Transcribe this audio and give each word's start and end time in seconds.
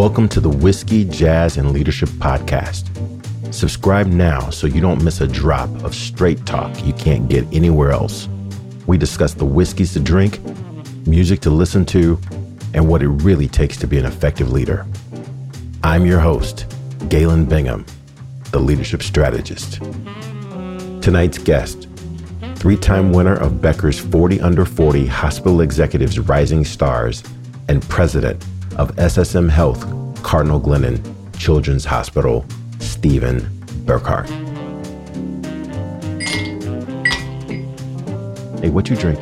Welcome 0.00 0.30
to 0.30 0.40
the 0.40 0.48
Whiskey, 0.48 1.04
Jazz, 1.04 1.58
and 1.58 1.72
Leadership 1.72 2.08
Podcast. 2.08 2.88
Subscribe 3.52 4.06
now 4.06 4.48
so 4.48 4.66
you 4.66 4.80
don't 4.80 5.04
miss 5.04 5.20
a 5.20 5.26
drop 5.26 5.68
of 5.84 5.94
straight 5.94 6.46
talk 6.46 6.74
you 6.86 6.94
can't 6.94 7.28
get 7.28 7.44
anywhere 7.52 7.90
else. 7.90 8.26
We 8.86 8.96
discuss 8.96 9.34
the 9.34 9.44
whiskeys 9.44 9.92
to 9.92 10.00
drink, 10.00 10.40
music 11.06 11.40
to 11.40 11.50
listen 11.50 11.84
to, 11.84 12.18
and 12.72 12.88
what 12.88 13.02
it 13.02 13.08
really 13.08 13.46
takes 13.46 13.76
to 13.76 13.86
be 13.86 13.98
an 13.98 14.06
effective 14.06 14.50
leader. 14.50 14.86
I'm 15.84 16.06
your 16.06 16.20
host, 16.20 16.64
Galen 17.10 17.44
Bingham, 17.44 17.84
the 18.52 18.58
leadership 18.58 19.02
strategist. 19.02 19.82
Tonight's 21.02 21.36
guest, 21.36 21.88
three 22.54 22.78
time 22.78 23.12
winner 23.12 23.36
of 23.36 23.60
Becker's 23.60 23.98
40 23.98 24.40
Under 24.40 24.64
40 24.64 25.04
Hospital 25.08 25.60
Executives 25.60 26.18
Rising 26.18 26.64
Stars 26.64 27.22
and 27.68 27.82
president 27.90 28.42
of 28.80 28.96
SSM 28.96 29.50
Health 29.50 29.84
Cardinal 30.22 30.58
Glennon 30.58 30.98
Children's 31.38 31.84
Hospital, 31.84 32.46
Stephen 32.78 33.40
Burkhart. 33.84 34.26
Hey, 38.60 38.70
what 38.70 38.88
you 38.88 38.96
drink? 38.96 39.18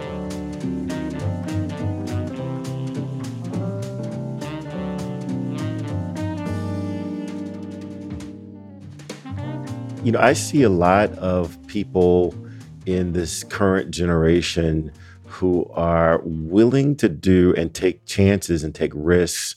You 10.04 10.12
know, 10.12 10.20
I 10.20 10.34
see 10.34 10.62
a 10.62 10.68
lot 10.68 11.10
of 11.14 11.58
people 11.66 12.32
in 12.86 13.12
this 13.12 13.42
current 13.42 13.90
generation 13.90 14.92
who 15.28 15.66
are 15.74 16.20
willing 16.24 16.96
to 16.96 17.08
do 17.08 17.54
and 17.56 17.74
take 17.74 18.06
chances 18.06 18.64
and 18.64 18.74
take 18.74 18.92
risks. 18.94 19.56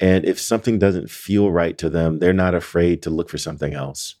And 0.00 0.24
if 0.24 0.40
something 0.40 0.78
doesn't 0.78 1.10
feel 1.10 1.50
right 1.50 1.76
to 1.78 1.88
them, 1.88 2.18
they're 2.18 2.32
not 2.32 2.54
afraid 2.54 3.02
to 3.02 3.10
look 3.10 3.28
for 3.28 3.38
something 3.38 3.74
else. 3.74 4.16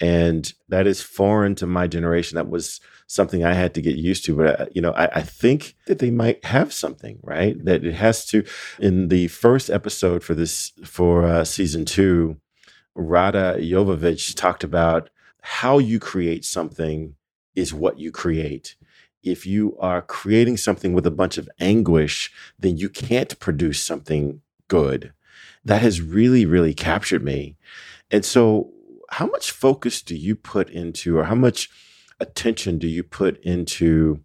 And 0.00 0.52
that 0.68 0.86
is 0.86 1.02
foreign 1.02 1.54
to 1.56 1.66
my 1.66 1.86
generation. 1.86 2.36
That 2.36 2.48
was 2.48 2.80
something 3.06 3.44
I 3.44 3.52
had 3.52 3.74
to 3.74 3.82
get 3.82 3.96
used 3.96 4.24
to. 4.24 4.36
But, 4.36 4.60
uh, 4.60 4.66
you 4.72 4.80
know, 4.80 4.92
I, 4.92 5.18
I, 5.18 5.22
think 5.22 5.76
that 5.86 5.98
they 5.98 6.10
might 6.10 6.44
have 6.44 6.72
something, 6.72 7.18
right? 7.22 7.62
That 7.64 7.84
it 7.84 7.94
has 7.94 8.24
to. 8.26 8.44
In 8.78 9.08
the 9.08 9.28
first 9.28 9.68
episode 9.68 10.24
for 10.24 10.34
this, 10.34 10.72
for 10.84 11.26
uh, 11.26 11.44
season 11.44 11.84
two, 11.84 12.38
Rada 12.94 13.56
Jovovich 13.58 14.34
talked 14.34 14.64
about 14.64 15.10
how 15.42 15.78
you 15.78 15.98
create 15.98 16.44
something 16.44 17.14
is 17.54 17.74
what 17.74 17.98
you 17.98 18.10
create. 18.10 18.76
If 19.22 19.46
you 19.46 19.76
are 19.78 20.02
creating 20.02 20.56
something 20.56 20.92
with 20.92 21.06
a 21.06 21.10
bunch 21.10 21.38
of 21.38 21.48
anguish, 21.58 22.32
then 22.58 22.76
you 22.76 22.88
can't 22.88 23.38
produce 23.38 23.82
something 23.82 24.40
good. 24.68 25.12
That 25.64 25.82
has 25.82 26.00
really, 26.00 26.46
really 26.46 26.74
captured 26.74 27.22
me. 27.22 27.56
And 28.10 28.24
so, 28.24 28.72
how 29.10 29.26
much 29.26 29.50
focus 29.50 30.02
do 30.02 30.16
you 30.16 30.36
put 30.36 30.70
into, 30.70 31.18
or 31.18 31.24
how 31.24 31.34
much 31.34 31.68
attention 32.20 32.78
do 32.78 32.86
you 32.86 33.02
put 33.02 33.42
into 33.42 34.20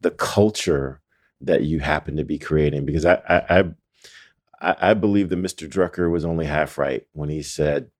the 0.00 0.10
culture 0.10 1.00
that 1.40 1.62
you 1.62 1.80
happen 1.80 2.16
to 2.16 2.24
be 2.24 2.38
creating? 2.38 2.84
Because 2.84 3.04
I, 3.04 3.20
I, 3.28 3.64
I, 4.60 4.90
I 4.90 4.94
believe 4.94 5.28
that 5.28 5.40
Mr. 5.40 5.68
Drucker 5.68 6.10
was 6.10 6.24
only 6.24 6.46
half 6.46 6.78
right 6.78 7.06
when 7.12 7.28
he 7.28 7.42
said, 7.42 7.90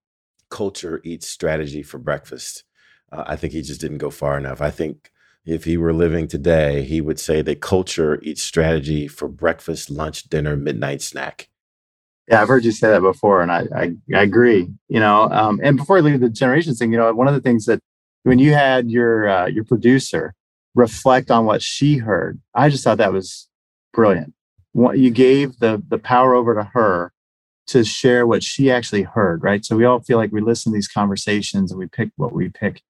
culture 0.51 1.01
eats 1.05 1.29
strategy 1.29 1.83
for 1.83 1.99
breakfast. 1.99 2.65
Uh, 3.13 3.25
I 3.27 3.37
think 3.37 3.53
he 3.53 3.63
just 3.63 3.81
didn't 3.81 3.99
go 3.99 4.11
far 4.11 4.37
enough. 4.39 4.61
I 4.61 4.71
think 4.71 5.11
if 5.49 5.65
he 5.65 5.79
were 5.79 5.95
living 5.95 6.29
today, 6.29 6.83
he 6.83 7.01
would 7.01 7.19
say 7.19 7.41
that 7.41 7.63
culture 7.63 8.21
eats 8.23 8.43
strategy 8.43 9.09
for 9.09 9.29
breakfast, 9.29 9.89
lunch, 9.89 10.25
dinner, 10.25 10.57
midnight 10.57 11.01
snack. 11.01 11.49
Yeah, 12.29 12.43
I've 12.43 12.49
heard 12.49 12.67
you 12.67 12.73
say 12.73 12.91
that 12.91 13.01
before, 13.01 13.41
and 13.41 13.51
I 13.51 13.67
I, 13.75 13.95
I 14.15 14.23
agree. 14.23 14.69
You 14.89 15.01
know, 15.01 15.23
um, 15.31 15.59
and 15.63 15.79
before 15.79 15.97
I 15.97 16.01
leave 16.01 16.21
the 16.21 16.29
generations 16.29 16.79
thing, 16.79 16.93
you 16.93 16.99
know, 16.99 17.13
one 17.15 17.29
of 17.29 17.35
the 17.35 17.41
things 17.41 17.65
that 17.65 17.81
when 18.25 18.39
you 18.39 18.53
had 18.53 18.91
your 18.91 19.29
uh, 19.29 19.47
your 19.47 19.65
producer 19.65 20.35
reflect 20.75 21.31
on 21.31 21.47
what 21.47 21.63
she 21.63 21.97
heard, 21.97 22.39
I 22.55 22.69
just 22.69 22.85
thought 22.85 22.99
that 22.99 23.15
was 23.15 23.49
brilliant. 23.95 24.35
What 24.73 24.99
you 24.99 25.11
gave 25.11 25.59
the 25.61 25.83
the 25.89 25.99
power 25.99 26.35
over 26.35 26.55
to 26.55 26.65
her 26.65 27.13
to 27.69 27.85
share 27.85 28.27
what 28.27 28.43
she 28.43 28.71
actually 28.71 29.03
heard, 29.03 29.43
right? 29.43 29.65
So 29.65 29.77
we 29.77 29.87
all 29.87 30.01
feel 30.01 30.19
like 30.19 30.33
we 30.33 30.43
listen 30.43 30.73
to 30.73 30.77
these 30.77 30.89
conversations 30.89 31.71
and 31.71 31.79
we 31.79 31.87
pick 31.87 32.11
what 32.17 32.35
we 32.35 32.51
pick 32.51 32.83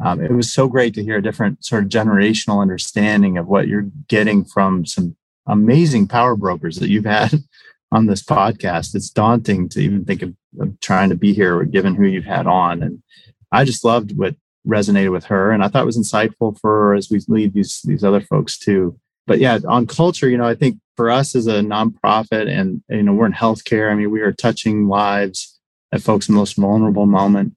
um, 0.00 0.20
it 0.20 0.32
was 0.32 0.52
so 0.52 0.68
great 0.68 0.94
to 0.94 1.02
hear 1.02 1.16
a 1.16 1.22
different 1.22 1.64
sort 1.64 1.84
of 1.84 1.90
generational 1.90 2.60
understanding 2.60 3.38
of 3.38 3.46
what 3.46 3.68
you're 3.68 3.88
getting 4.08 4.44
from 4.44 4.86
some 4.86 5.16
amazing 5.46 6.06
power 6.06 6.36
brokers 6.36 6.76
that 6.76 6.88
you've 6.88 7.04
had 7.04 7.32
on 7.92 8.06
this 8.06 8.22
podcast. 8.22 8.94
It's 8.94 9.10
daunting 9.10 9.68
to 9.70 9.80
even 9.80 10.04
think 10.04 10.22
of, 10.22 10.34
of 10.60 10.78
trying 10.80 11.10
to 11.10 11.16
be 11.16 11.32
here 11.32 11.62
given 11.64 11.94
who 11.94 12.06
you've 12.06 12.24
had 12.24 12.46
on. 12.46 12.82
And 12.82 13.02
I 13.50 13.64
just 13.64 13.84
loved 13.84 14.16
what 14.16 14.34
resonated 14.66 15.12
with 15.12 15.24
her. 15.24 15.50
And 15.50 15.62
I 15.62 15.68
thought 15.68 15.82
it 15.82 15.86
was 15.86 15.98
insightful 15.98 16.58
for 16.58 16.94
as 16.94 17.10
we 17.10 17.20
lead 17.28 17.52
these, 17.52 17.82
these 17.84 18.04
other 18.04 18.20
folks 18.20 18.58
too. 18.58 18.98
But 19.26 19.40
yeah, 19.40 19.58
on 19.68 19.86
culture, 19.86 20.28
you 20.28 20.38
know, 20.38 20.46
I 20.46 20.54
think 20.54 20.78
for 20.96 21.10
us 21.10 21.34
as 21.34 21.46
a 21.46 21.60
nonprofit 21.60 22.48
and, 22.48 22.82
you 22.88 23.02
know, 23.02 23.12
we're 23.12 23.26
in 23.26 23.32
healthcare. 23.32 23.90
I 23.90 23.94
mean, 23.94 24.10
we 24.10 24.20
are 24.20 24.32
touching 24.32 24.88
lives 24.88 25.58
at 25.92 26.02
folks' 26.02 26.28
most 26.28 26.56
vulnerable 26.56 27.06
moment 27.06 27.54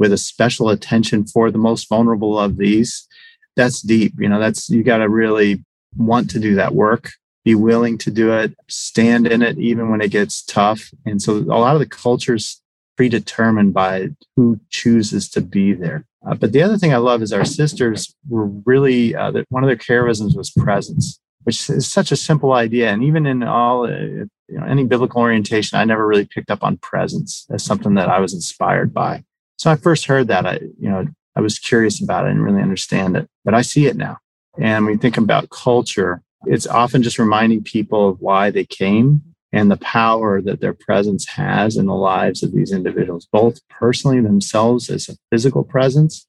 with 0.00 0.12
a 0.12 0.18
special 0.18 0.70
attention 0.70 1.24
for 1.24 1.50
the 1.50 1.58
most 1.58 1.88
vulnerable 1.88 2.36
of 2.38 2.56
these. 2.56 3.06
That's 3.54 3.82
deep 3.82 4.14
you 4.18 4.28
know 4.28 4.40
that's 4.40 4.68
you 4.68 4.82
got 4.82 4.98
to 4.98 5.08
really 5.08 5.62
want 5.96 6.30
to 6.30 6.40
do 6.40 6.56
that 6.56 6.74
work. 6.74 7.10
Be 7.44 7.54
willing 7.54 7.98
to 7.98 8.10
do 8.10 8.32
it. 8.32 8.54
Stand 8.68 9.26
in 9.26 9.42
it 9.42 9.58
even 9.58 9.90
when 9.90 10.00
it 10.00 10.10
gets 10.10 10.42
tough. 10.42 10.90
And 11.06 11.22
so 11.22 11.36
a 11.36 11.60
lot 11.64 11.74
of 11.74 11.80
the 11.80 11.86
cultures 11.86 12.60
predetermined 12.96 13.72
by 13.72 14.08
who 14.36 14.60
chooses 14.70 15.28
to 15.30 15.40
be 15.40 15.72
there. 15.72 16.04
Uh, 16.26 16.34
but 16.34 16.52
the 16.52 16.62
other 16.62 16.76
thing 16.76 16.92
i 16.92 16.98
love 16.98 17.22
is 17.22 17.32
our 17.32 17.46
sisters 17.46 18.14
were 18.28 18.46
really 18.66 19.14
uh, 19.14 19.30
that 19.30 19.46
one 19.48 19.62
of 19.62 19.68
their 19.68 19.76
charisms 19.76 20.36
was 20.36 20.50
presence 20.50 21.18
which 21.44 21.70
is 21.70 21.90
such 21.90 22.12
a 22.12 22.16
simple 22.16 22.52
idea. 22.52 22.90
And 22.90 23.02
even 23.02 23.24
in 23.24 23.42
all 23.42 23.84
uh, 23.84 23.90
you 23.90 24.58
know 24.58 24.66
any 24.66 24.84
biblical 24.84 25.22
orientation 25.22 25.78
i 25.78 25.84
never 25.84 26.06
really 26.06 26.26
picked 26.26 26.50
up 26.50 26.62
on 26.62 26.76
presence 26.78 27.46
as 27.50 27.64
something 27.64 27.94
that 27.94 28.08
i 28.08 28.18
was 28.18 28.34
inspired 28.34 28.92
by 28.92 29.24
so 29.60 29.70
I 29.70 29.76
first 29.76 30.06
heard 30.06 30.28
that, 30.28 30.46
I, 30.46 30.54
you 30.54 30.88
know, 30.88 31.04
I 31.36 31.42
was 31.42 31.58
curious 31.58 32.02
about 32.02 32.24
it 32.24 32.30
and 32.30 32.42
really 32.42 32.62
understand 32.62 33.14
it, 33.14 33.28
but 33.44 33.52
I 33.52 33.60
see 33.60 33.84
it 33.84 33.94
now. 33.94 34.16
And 34.56 34.86
when 34.86 34.94
we 34.94 34.98
think 34.98 35.18
about 35.18 35.50
culture, 35.50 36.22
it's 36.46 36.66
often 36.66 37.02
just 37.02 37.18
reminding 37.18 37.64
people 37.64 38.08
of 38.08 38.22
why 38.22 38.50
they 38.50 38.64
came 38.64 39.20
and 39.52 39.70
the 39.70 39.76
power 39.76 40.40
that 40.40 40.62
their 40.62 40.72
presence 40.72 41.26
has 41.26 41.76
in 41.76 41.84
the 41.84 41.94
lives 41.94 42.42
of 42.42 42.52
these 42.52 42.72
individuals, 42.72 43.28
both 43.30 43.60
personally 43.68 44.22
themselves 44.22 44.88
as 44.88 45.10
a 45.10 45.18
physical 45.30 45.62
presence, 45.62 46.26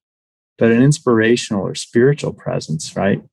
but 0.57 0.69
an 0.69 0.83
inspirational 0.83 1.65
or 1.65 1.73
spiritual 1.73 2.33
presence, 2.33 2.97
right? 2.97 3.23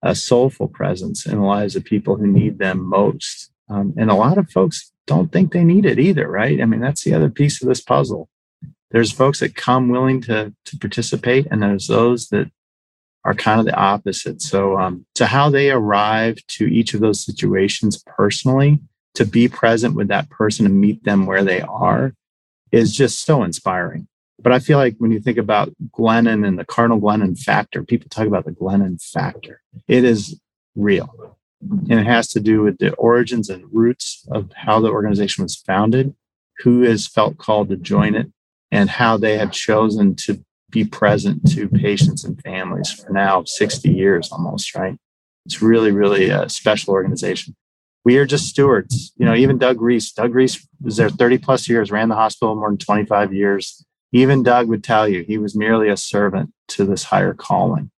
A 0.00 0.14
soulful 0.14 0.68
presence 0.68 1.26
in 1.26 1.36
the 1.36 1.44
lives 1.44 1.76
of 1.76 1.84
people 1.84 2.16
who 2.16 2.26
need 2.26 2.58
them 2.58 2.82
most. 2.82 3.50
Um, 3.68 3.92
and 3.98 4.10
a 4.10 4.14
lot 4.14 4.38
of 4.38 4.50
folks 4.50 4.92
don't 5.06 5.30
think 5.30 5.52
they 5.52 5.62
need 5.62 5.84
it 5.84 5.98
either, 5.98 6.26
right? 6.26 6.58
I 6.58 6.64
mean, 6.64 6.80
that's 6.80 7.04
the 7.04 7.12
other 7.12 7.28
piece 7.28 7.60
of 7.60 7.68
this 7.68 7.82
puzzle 7.82 8.30
there's 8.92 9.10
folks 9.10 9.40
that 9.40 9.56
come 9.56 9.88
willing 9.88 10.20
to 10.22 10.54
to 10.66 10.78
participate, 10.78 11.46
and 11.50 11.62
there's 11.62 11.88
those 11.88 12.28
that 12.28 12.50
are 13.24 13.34
kind 13.34 13.60
of 13.60 13.66
the 13.66 13.74
opposite. 13.74 14.42
So, 14.42 14.78
um, 14.78 15.06
to 15.14 15.26
how 15.26 15.50
they 15.50 15.70
arrive 15.70 16.38
to 16.48 16.66
each 16.66 16.94
of 16.94 17.00
those 17.00 17.24
situations 17.24 18.02
personally, 18.06 18.80
to 19.14 19.24
be 19.24 19.48
present 19.48 19.94
with 19.94 20.08
that 20.08 20.30
person 20.30 20.66
and 20.66 20.80
meet 20.80 21.02
them 21.04 21.26
where 21.26 21.44
they 21.44 21.62
are, 21.62 22.14
is 22.70 22.94
just 22.94 23.24
so 23.24 23.42
inspiring. 23.42 24.08
But 24.40 24.52
I 24.52 24.58
feel 24.58 24.78
like 24.78 24.96
when 24.98 25.12
you 25.12 25.20
think 25.20 25.38
about 25.38 25.72
Glennon 25.96 26.46
and 26.46 26.58
the 26.58 26.64
Cardinal 26.64 27.00
Glennon 27.00 27.38
factor, 27.38 27.84
people 27.84 28.08
talk 28.08 28.26
about 28.26 28.44
the 28.44 28.52
Glennon 28.52 29.00
factor. 29.00 29.62
It 29.86 30.04
is 30.04 30.38
real. 30.74 31.38
And 31.60 31.92
it 32.00 32.06
has 32.06 32.28
to 32.28 32.40
do 32.40 32.62
with 32.62 32.78
the 32.78 32.92
origins 32.94 33.48
and 33.48 33.64
roots 33.72 34.26
of 34.32 34.50
how 34.56 34.80
the 34.80 34.90
organization 34.90 35.44
was 35.44 35.54
founded, 35.54 36.14
who 36.58 36.82
has 36.82 37.06
felt 37.06 37.38
called 37.38 37.68
to 37.68 37.76
join 37.76 38.16
it, 38.16 38.32
and 38.72 38.90
how 38.90 39.16
they 39.16 39.38
have 39.38 39.52
chosen 39.52 40.16
to 40.16 40.42
be 40.70 40.84
present 40.84 41.48
to 41.52 41.68
patients 41.68 42.24
and 42.24 42.40
families 42.42 42.90
for 42.90 43.12
now 43.12 43.44
60 43.44 43.90
years 43.90 44.32
almost, 44.32 44.74
right? 44.74 44.96
It's 45.44 45.60
really, 45.60 45.92
really 45.92 46.30
a 46.30 46.48
special 46.48 46.94
organization. 46.94 47.54
We 48.04 48.16
are 48.16 48.26
just 48.26 48.48
stewards. 48.48 49.12
You 49.16 49.26
know, 49.26 49.34
even 49.34 49.58
Doug 49.58 49.80
Ries, 49.80 50.10
Doug 50.10 50.34
Ries 50.34 50.66
was 50.80 50.96
there 50.96 51.10
30 51.10 51.38
plus 51.38 51.68
years, 51.68 51.92
ran 51.92 52.08
the 52.08 52.16
hospital 52.16 52.56
more 52.56 52.70
than 52.70 52.78
25 52.78 53.32
years. 53.34 53.84
Even 54.12 54.42
Doug 54.42 54.68
would 54.68 54.82
tell 54.82 55.06
you 55.06 55.22
he 55.22 55.38
was 55.38 55.54
merely 55.54 55.88
a 55.88 55.96
servant 55.96 56.52
to 56.68 56.84
this 56.84 57.04
higher 57.04 57.34
calling. 57.34 57.90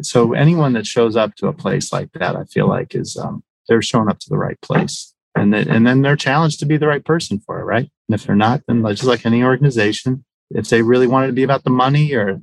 So 0.00 0.32
anyone 0.32 0.72
that 0.72 0.86
shows 0.86 1.16
up 1.16 1.34
to 1.36 1.46
a 1.46 1.52
place 1.52 1.92
like 1.92 2.10
that, 2.12 2.34
I 2.34 2.44
feel 2.44 2.68
like 2.68 2.94
is 2.94 3.16
um, 3.16 3.44
they're 3.68 3.82
showing 3.82 4.08
up 4.08 4.18
to 4.20 4.28
the 4.28 4.38
right 4.38 4.60
place, 4.60 5.14
and 5.36 5.52
then, 5.52 5.68
and 5.68 5.86
then 5.86 6.02
they're 6.02 6.16
challenged 6.16 6.58
to 6.60 6.66
be 6.66 6.76
the 6.76 6.86
right 6.86 7.04
person 7.04 7.38
for 7.38 7.60
it, 7.60 7.64
right? 7.64 7.90
And 8.08 8.14
if 8.14 8.24
they're 8.24 8.34
not, 8.34 8.62
then 8.66 8.82
just 8.86 9.04
like 9.04 9.26
any 9.26 9.42
organization, 9.42 10.24
if 10.50 10.68
they 10.68 10.82
really 10.82 11.06
wanted 11.06 11.28
to 11.28 11.32
be 11.32 11.42
about 11.42 11.64
the 11.64 11.70
money 11.70 12.14
or 12.14 12.40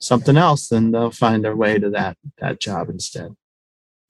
something 0.00 0.36
else, 0.36 0.68
then 0.68 0.90
they'll 0.90 1.10
find 1.10 1.44
their 1.44 1.56
way 1.56 1.78
to 1.78 1.90
that 1.90 2.16
that 2.38 2.60
job 2.60 2.88
instead. 2.88 3.36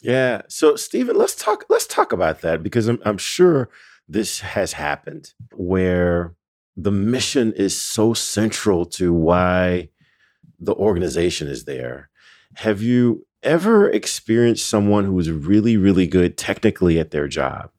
Yeah. 0.01 0.43
So 0.49 0.77
Stephen, 0.77 1.17
let's 1.17 1.35
talk 1.35 1.65
let's 1.69 1.87
talk 1.87 2.13
about 2.13 2.41
that 2.43 2.63
because 2.63 2.87
I'm 2.87 3.01
I'm 3.05 3.19
sure 3.19 3.69
this 4.09 4.41
has 4.41 4.75
happened 4.75 5.33
where 5.53 6.35
the 6.77 6.93
mission 6.93 7.53
is 7.53 7.79
so 7.79 8.15
central 8.15 8.87
to 8.87 9.13
why 9.13 9.91
the 10.59 10.75
organization 10.75 11.49
is 11.49 11.65
there. 11.65 12.11
Have 12.57 12.83
you 12.83 13.27
ever 13.43 13.89
experienced 13.89 14.67
someone 14.67 15.05
who 15.05 15.19
is 15.19 15.31
really 15.31 15.77
really 15.77 16.07
good 16.07 16.37
technically 16.37 16.99
at 16.99 17.11
their 17.11 17.27
job 17.27 17.71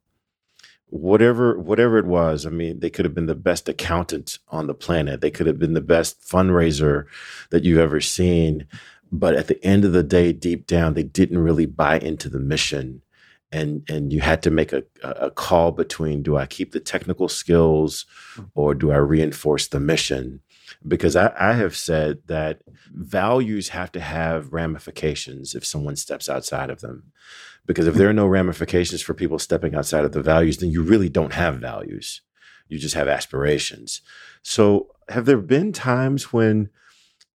whatever 0.92 1.58
whatever 1.58 1.98
it 1.98 2.06
was 2.06 2.46
i 2.46 2.50
mean 2.50 2.82
they 2.82 2.90
could 2.90 3.06
have 3.06 3.16
been 3.16 3.26
the 3.26 3.34
best 3.34 3.70
accountant 3.70 4.40
on 4.50 4.68
the 4.68 4.74
planet. 4.74 5.22
They 5.22 5.32
could 5.32 5.48
have 5.48 5.58
been 5.58 5.74
the 5.74 5.80
best 5.82 6.22
fundraiser 6.22 7.06
that 7.50 7.64
you've 7.64 7.80
ever 7.80 8.02
seen. 8.02 8.68
But 9.10 9.36
at 9.36 9.48
the 9.48 9.64
end 9.66 9.86
of 9.86 9.94
the 9.94 10.04
day 10.04 10.34
deep 10.34 10.68
down 10.68 10.94
they 10.94 11.04
didn't 11.04 11.40
really 11.40 11.66
buy 11.66 11.98
into 11.98 12.28
the 12.30 12.40
mission. 12.40 13.02
And 13.54 13.90
and 13.90 14.12
you 14.12 14.20
had 14.20 14.44
to 14.44 14.52
make 14.52 14.74
a, 14.74 14.84
a 15.02 15.32
call 15.32 15.72
between 15.72 16.24
do 16.24 16.36
i 16.36 16.46
keep 16.46 16.74
the 16.74 16.80
technical 16.82 17.30
skills 17.30 18.06
or 18.54 18.76
do 18.76 18.92
i 18.92 18.98
reinforce 18.98 19.68
the 19.70 19.80
mission 19.80 20.42
because 20.88 21.16
I, 21.16 21.34
I 21.38 21.54
have 21.54 21.76
said 21.76 22.20
that 22.28 22.62
values 22.94 23.70
have 23.70 23.92
to 23.94 24.00
have 24.00 24.54
ramifications 24.54 25.56
if 25.56 25.66
someone 25.66 25.96
steps 25.96 26.30
outside 26.30 26.70
of 26.70 26.82
them 26.82 27.12
because 27.66 27.88
if 27.88 27.96
there 27.96 28.10
are 28.10 28.14
no 28.14 28.28
ramifications 28.28 29.02
for 29.02 29.14
people 29.14 29.40
stepping 29.40 29.76
outside 29.76 30.04
of 30.04 30.12
the 30.12 30.22
values, 30.22 30.58
then 30.58 30.72
you 30.72 30.82
really 30.82 31.10
don't 31.10 31.34
have 31.34 31.60
values. 31.60 32.22
You 32.68 32.80
just 32.80 32.96
have 32.96 33.08
aspirations. 33.08 34.02
So, 34.42 34.88
have 35.10 35.26
there 35.26 35.38
been 35.38 35.74
times 35.74 36.32
when 36.32 36.70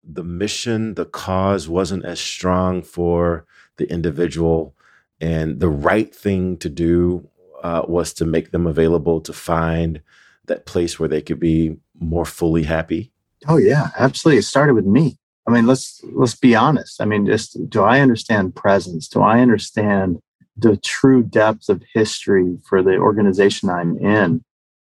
the 0.02 0.24
mission, 0.24 0.94
the 0.94 1.04
cause 1.04 1.68
wasn't 1.68 2.04
as 2.04 2.20
strong 2.20 2.82
for 2.82 3.46
the 3.76 3.90
individual, 3.90 4.74
and 5.20 5.60
the 5.60 5.68
right 5.68 6.14
thing 6.14 6.56
to 6.58 6.68
do 6.68 7.28
uh, 7.62 7.82
was 7.86 8.12
to 8.14 8.24
make 8.24 8.50
them 8.50 8.66
available 8.66 9.20
to 9.20 9.32
find 9.32 10.00
that 10.46 10.66
place 10.66 10.98
where 10.98 11.08
they 11.08 11.22
could 11.22 11.40
be 11.40 11.76
more 11.98 12.24
fully 12.24 12.64
happy? 12.64 13.12
Oh 13.46 13.56
yeah, 13.58 13.90
absolutely. 13.98 14.38
It 14.38 14.42
started 14.42 14.74
with 14.74 14.86
me. 14.86 15.18
I 15.46 15.52
mean, 15.52 15.66
let's 15.66 16.00
let's 16.12 16.34
be 16.34 16.54
honest. 16.54 17.00
I 17.00 17.04
mean, 17.04 17.26
just 17.26 17.56
do 17.70 17.82
I 17.82 18.00
understand 18.00 18.56
presence? 18.56 19.08
Do 19.08 19.22
I 19.22 19.40
understand 19.40 20.18
the 20.56 20.76
true 20.78 21.22
depth 21.22 21.68
of 21.68 21.82
history 21.94 22.58
for 22.68 22.82
the 22.82 22.96
organization 22.96 23.68
I'm 23.68 23.98
in? 23.98 24.42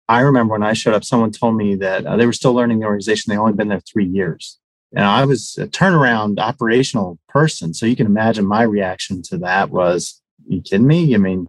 I 0.07 0.21
remember 0.21 0.53
when 0.53 0.63
I 0.63 0.73
showed 0.73 0.93
up, 0.93 1.03
someone 1.03 1.31
told 1.31 1.57
me 1.57 1.75
that 1.75 2.05
uh, 2.05 2.15
they 2.15 2.25
were 2.25 2.33
still 2.33 2.53
learning 2.53 2.79
the 2.79 2.85
organization. 2.85 3.31
They 3.31 3.37
only 3.37 3.53
been 3.53 3.67
there 3.67 3.81
three 3.81 4.05
years, 4.05 4.57
and 4.95 5.03
I 5.03 5.25
was 5.25 5.57
a 5.59 5.67
turnaround 5.67 6.39
operational 6.39 7.19
person. 7.27 7.73
So 7.73 7.85
you 7.85 7.95
can 7.95 8.05
imagine 8.05 8.45
my 8.45 8.63
reaction 8.63 9.21
to 9.23 9.37
that 9.39 9.69
was, 9.69 10.21
"You 10.47 10.61
kidding 10.61 10.87
me? 10.87 11.13
I 11.13 11.17
mean, 11.17 11.47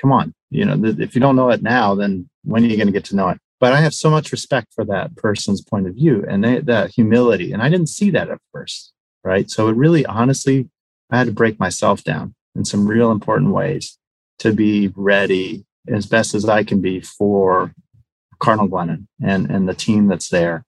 come 0.00 0.12
on. 0.12 0.34
You 0.50 0.64
know, 0.64 0.76
th- 0.76 0.98
if 0.98 1.14
you 1.14 1.20
don't 1.20 1.36
know 1.36 1.50
it 1.50 1.62
now, 1.62 1.94
then 1.94 2.28
when 2.44 2.64
are 2.64 2.68
you 2.68 2.76
going 2.76 2.88
to 2.88 2.92
get 2.92 3.04
to 3.06 3.16
know 3.16 3.28
it?" 3.28 3.38
But 3.62 3.72
I 3.72 3.80
have 3.80 3.94
so 3.94 4.10
much 4.10 4.32
respect 4.32 4.74
for 4.74 4.84
that 4.86 5.14
person's 5.14 5.62
point 5.62 5.86
of 5.86 5.94
view 5.94 6.24
and 6.28 6.42
they, 6.42 6.58
that 6.62 6.90
humility. 6.90 7.52
And 7.52 7.62
I 7.62 7.68
didn't 7.68 7.90
see 7.90 8.10
that 8.10 8.28
at 8.28 8.40
first, 8.52 8.92
right? 9.22 9.48
So 9.48 9.68
it 9.68 9.76
really, 9.76 10.04
honestly, 10.04 10.68
I 11.12 11.18
had 11.18 11.28
to 11.28 11.32
break 11.32 11.60
myself 11.60 12.02
down 12.02 12.34
in 12.56 12.64
some 12.64 12.88
real 12.88 13.12
important 13.12 13.52
ways 13.52 13.98
to 14.40 14.52
be 14.52 14.92
ready 14.96 15.64
as 15.86 16.06
best 16.06 16.34
as 16.34 16.48
I 16.48 16.64
can 16.64 16.80
be 16.80 17.02
for 17.02 17.72
Cardinal 18.40 18.68
Glennon 18.68 19.06
and 19.22 19.48
and 19.48 19.68
the 19.68 19.74
team 19.74 20.08
that's 20.08 20.28
there. 20.28 20.64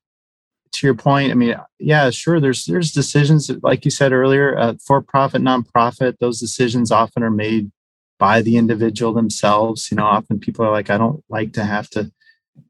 To 0.75 0.87
your 0.87 0.94
point, 0.94 1.32
I 1.32 1.35
mean, 1.35 1.56
yeah, 1.81 2.11
sure. 2.11 2.38
There's 2.38 2.64
there's 2.64 2.93
decisions 2.93 3.50
like 3.64 3.85
you 3.85 3.91
said 3.91 4.12
earlier, 4.12 4.56
uh, 4.56 4.75
for 4.87 5.02
profit, 5.02 5.43
nonprofit. 5.43 6.19
Those 6.20 6.38
decisions 6.38 6.93
often 6.93 7.25
are 7.25 7.31
made 7.31 7.73
by 8.20 8.41
the 8.41 8.56
individual 8.56 9.12
themselves. 9.12 9.91
You 9.91 9.96
know, 9.96 10.05
often 10.05 10.38
people 10.38 10.64
are 10.64 10.70
like, 10.70 10.91
I 10.91 10.99
don't 10.99 11.25
like 11.29 11.55
to 11.55 11.64
have 11.64 11.91
to 11.91 12.12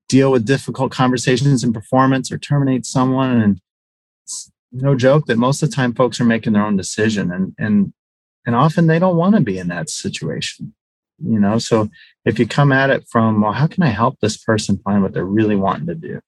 deal 0.08 0.30
with 0.30 0.46
difficult 0.46 0.92
conversations 0.92 1.64
in 1.64 1.72
performance 1.72 2.30
or 2.30 2.38
terminate 2.38 2.86
someone. 2.86 3.40
And 3.40 3.60
no 4.72 4.94
joke 4.94 5.26
that 5.26 5.38
most 5.38 5.62
of 5.62 5.70
the 5.70 5.76
time 5.76 5.94
folks 5.94 6.20
are 6.20 6.24
making 6.24 6.52
their 6.52 6.64
own 6.64 6.76
decision 6.76 7.30
and 7.30 7.54
and 7.58 7.92
and 8.46 8.54
often 8.54 8.86
they 8.86 8.98
don't 8.98 9.16
want 9.16 9.34
to 9.34 9.40
be 9.40 9.58
in 9.58 9.68
that 9.68 9.88
situation. 9.88 10.74
You 11.24 11.38
know, 11.38 11.58
so 11.58 11.88
if 12.24 12.38
you 12.38 12.46
come 12.46 12.72
at 12.72 12.90
it 12.90 13.06
from, 13.08 13.40
well, 13.40 13.52
how 13.52 13.68
can 13.68 13.82
I 13.84 13.88
help 13.88 14.18
this 14.18 14.36
person 14.36 14.80
find 14.84 15.02
what 15.02 15.14
they're 15.14 15.24
really 15.24 15.56
wanting 15.56 15.86
to 15.86 15.94
do? 15.94 16.20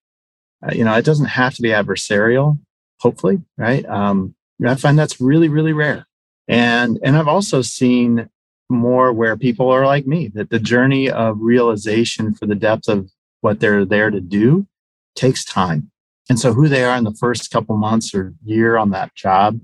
Uh, 0.65 0.73
you 0.73 0.85
know, 0.85 0.95
it 0.95 1.05
doesn't 1.05 1.27
have 1.27 1.55
to 1.55 1.63
be 1.63 1.71
adversarial, 1.71 2.59
hopefully, 3.01 3.43
right? 3.59 3.85
Um, 3.87 4.35
I 4.65 4.75
find 4.77 4.99
that's 4.99 5.21
really, 5.21 5.49
really 5.49 5.73
rare. 5.73 6.07
And 6.49 6.99
and 7.03 7.17
I've 7.17 7.29
also 7.29 7.63
seen 7.63 8.31
more 8.69 9.13
where 9.13 9.37
people 9.37 9.71
are 9.71 9.85
like 9.85 10.07
me 10.07 10.29
that 10.29 10.51
the 10.51 10.59
journey 10.59 11.11
of 11.11 11.39
realization 11.41 12.35
for 12.35 12.47
the 12.47 12.55
depth 12.55 12.89
of 12.89 13.11
what 13.47 13.61
they're 13.61 13.85
there 13.85 14.11
to 14.11 14.21
do 14.21 14.67
takes 15.15 15.45
time. 15.45 15.93
And 16.29 16.37
so 16.37 16.53
who 16.53 16.67
they 16.67 16.83
are 16.83 16.97
in 16.97 17.05
the 17.05 17.15
first 17.15 17.53
couple 17.53 17.77
months 17.77 18.13
or 18.13 18.35
year 18.45 18.77
on 18.77 18.91
that 18.91 19.15
job, 19.15 19.61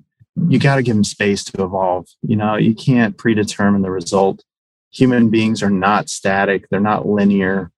you 0.48 0.60
got 0.60 0.76
to 0.76 0.84
give 0.84 0.94
them 0.94 1.02
space 1.02 1.42
to 1.44 1.64
evolve. 1.64 2.06
You 2.22 2.36
know, 2.36 2.54
you 2.54 2.76
can't 2.76 3.18
predetermine 3.18 3.82
the 3.82 3.90
result. 3.90 4.44
Human 4.92 5.30
beings 5.30 5.64
are 5.64 5.76
not 5.88 6.08
static. 6.08 6.68
They're 6.70 6.78
not 6.92 7.08
linear. 7.08 7.72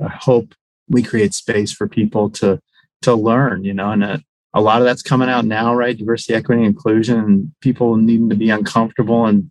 I 0.00 0.10
hope 0.10 0.54
we 0.88 1.02
create 1.02 1.34
space 1.34 1.72
for 1.72 1.88
people 1.88 2.30
to 2.38 2.60
to 3.02 3.14
learn, 3.14 3.64
you 3.64 3.74
know, 3.74 3.90
and 3.90 4.04
a, 4.04 4.22
a 4.54 4.60
lot 4.60 4.80
of 4.80 4.86
that's 4.86 5.02
coming 5.02 5.28
out 5.28 5.44
now, 5.44 5.74
right? 5.74 5.98
Diversity, 5.98 6.34
equity, 6.34 6.62
inclusion, 6.62 7.18
and 7.18 7.52
people 7.60 7.96
needing 7.96 8.30
to 8.30 8.36
be 8.36 8.50
uncomfortable. 8.50 9.26
And 9.26 9.50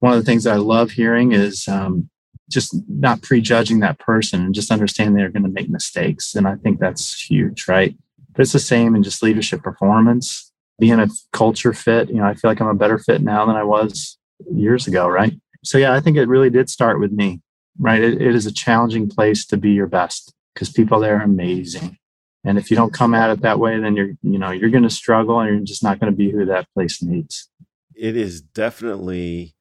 one 0.00 0.12
of 0.12 0.18
the 0.18 0.24
things 0.24 0.46
I 0.46 0.56
love 0.56 0.90
hearing 0.90 1.32
is 1.32 1.66
um, 1.66 2.10
just 2.50 2.74
not 2.88 3.22
prejudging 3.22 3.80
that 3.80 3.98
person 3.98 4.42
and 4.42 4.54
just 4.54 4.70
understanding 4.70 5.16
they're 5.16 5.30
going 5.30 5.42
to 5.42 5.48
make 5.48 5.68
mistakes. 5.68 6.34
And 6.34 6.46
I 6.46 6.56
think 6.56 6.78
that's 6.78 7.20
huge, 7.20 7.66
right? 7.68 7.96
But 8.32 8.42
it's 8.42 8.52
the 8.52 8.58
same 8.58 8.94
in 8.94 9.02
just 9.02 9.22
leadership 9.22 9.62
performance, 9.62 10.52
being 10.78 11.00
a 11.00 11.08
culture 11.32 11.72
fit. 11.72 12.08
You 12.08 12.16
know, 12.16 12.26
I 12.26 12.34
feel 12.34 12.50
like 12.50 12.60
I'm 12.60 12.68
a 12.68 12.74
better 12.74 12.98
fit 12.98 13.22
now 13.22 13.46
than 13.46 13.56
I 13.56 13.64
was 13.64 14.18
years 14.52 14.86
ago, 14.86 15.08
right? 15.08 15.34
So, 15.64 15.78
yeah, 15.78 15.94
I 15.94 16.00
think 16.00 16.16
it 16.16 16.28
really 16.28 16.50
did 16.50 16.70
start 16.70 17.00
with 17.00 17.12
me, 17.12 17.40
right? 17.78 18.00
it, 18.00 18.20
it 18.22 18.34
is 18.34 18.46
a 18.46 18.52
challenging 18.52 19.08
place 19.08 19.44
to 19.46 19.56
be 19.56 19.70
your 19.70 19.86
best 19.86 20.32
because 20.54 20.70
people 20.70 21.00
there 21.00 21.18
are 21.18 21.24
amazing. 21.24 21.98
And 22.44 22.58
if 22.58 22.70
you 22.70 22.76
don't 22.76 22.92
come 22.92 23.12
at 23.12 23.30
it 23.30 23.40
that 23.42 23.58
way, 23.58 23.80
then 23.80 23.96
you're, 23.96 24.10
you 24.22 24.38
know, 24.38 24.52
you're 24.52 24.70
going 24.70 24.84
to 24.84 24.90
struggle 24.90 25.40
and 25.40 25.50
you're 25.50 25.64
just 25.64 25.82
not 25.82 25.98
going 25.98 26.12
to 26.12 26.16
be 26.16 26.30
who 26.30 26.44
that 26.46 26.68
place 26.74 27.02
needs. 27.02 27.50
It 27.96 28.16
is 28.16 28.40
definitely 28.40 29.56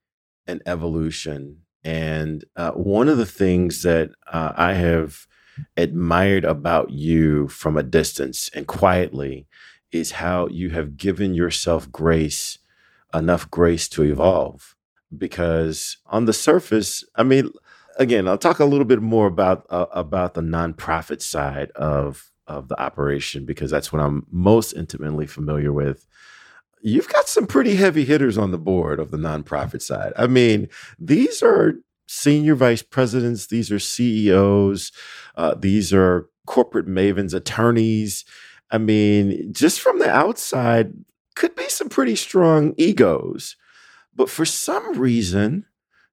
an 0.46 0.62
evolution 0.68 1.65
and 1.86 2.44
uh, 2.56 2.72
one 2.72 3.08
of 3.08 3.20
the 3.20 3.28
things 3.28 3.84
that 3.84 4.10
uh, 4.34 4.52
I 4.58 4.74
have 4.74 5.28
admired 5.78 6.44
about 6.44 6.90
you 6.90 7.48
from 7.48 7.78
a 7.78 7.84
distance 7.84 8.50
and 8.56 8.66
quietly 8.66 9.46
is 9.92 10.14
how 10.14 10.48
you 10.48 10.72
have 10.72 10.98
given 10.98 11.36
yourself 11.36 11.90
grace, 11.92 12.58
enough 13.14 13.50
grace 13.52 13.88
to 13.90 14.04
evolve. 14.04 14.76
Because 15.16 15.98
on 16.08 16.26
the 16.26 16.34
surface, 16.34 17.04
I 17.16 17.22
mean, 17.22 17.52
again, 17.98 18.28
I'll 18.28 18.40
talk 18.40 18.60
a 18.60 18.66
little 18.66 18.86
bit 18.86 19.02
more 19.02 19.28
about 19.28 19.68
uh, 19.70 19.86
about 19.92 20.34
the 20.34 20.42
nonprofit 20.42 21.22
side 21.22 21.70
of 21.72 22.32
of 22.48 22.68
the 22.68 22.80
operation 22.82 23.46
because 23.46 23.72
that's 23.72 23.94
what 23.94 24.02
I'm 24.02 24.26
most 24.32 24.74
intimately 24.74 25.28
familiar 25.28 25.72
with 25.72 26.08
you've 26.86 27.10
got 27.10 27.28
some 27.28 27.48
pretty 27.48 27.76
heavy 27.76 28.06
hitters 28.06 28.38
on 28.38 28.52
the 28.52 28.60
board 28.60 29.00
of 29.00 29.10
the 29.10 29.18
nonprofit 29.18 29.82
side. 29.82 30.14
I 30.16 30.28
mean, 30.28 30.70
these 31.00 31.42
are 31.42 31.74
senior 32.08 32.54
vice 32.54 32.84
presidents, 32.84 33.48
these 33.48 33.72
are 33.72 33.80
CEOs, 33.80 34.92
uh, 35.36 35.56
these 35.56 35.92
are 35.92 36.30
corporate 36.46 36.86
mavens, 36.86 37.34
attorneys. 37.34 38.24
I 38.70 38.78
mean, 38.78 39.52
just 39.52 39.82
from 39.82 39.98
the 39.98 40.10
outside, 40.10 40.94
could 41.36 41.56
be 41.56 41.68
some 41.70 41.90
pretty 41.90 42.16
strong 42.16 42.76
egos. 42.78 43.56
But 44.16 44.30
for 44.30 44.46
some 44.46 44.94
reason, 44.94 45.66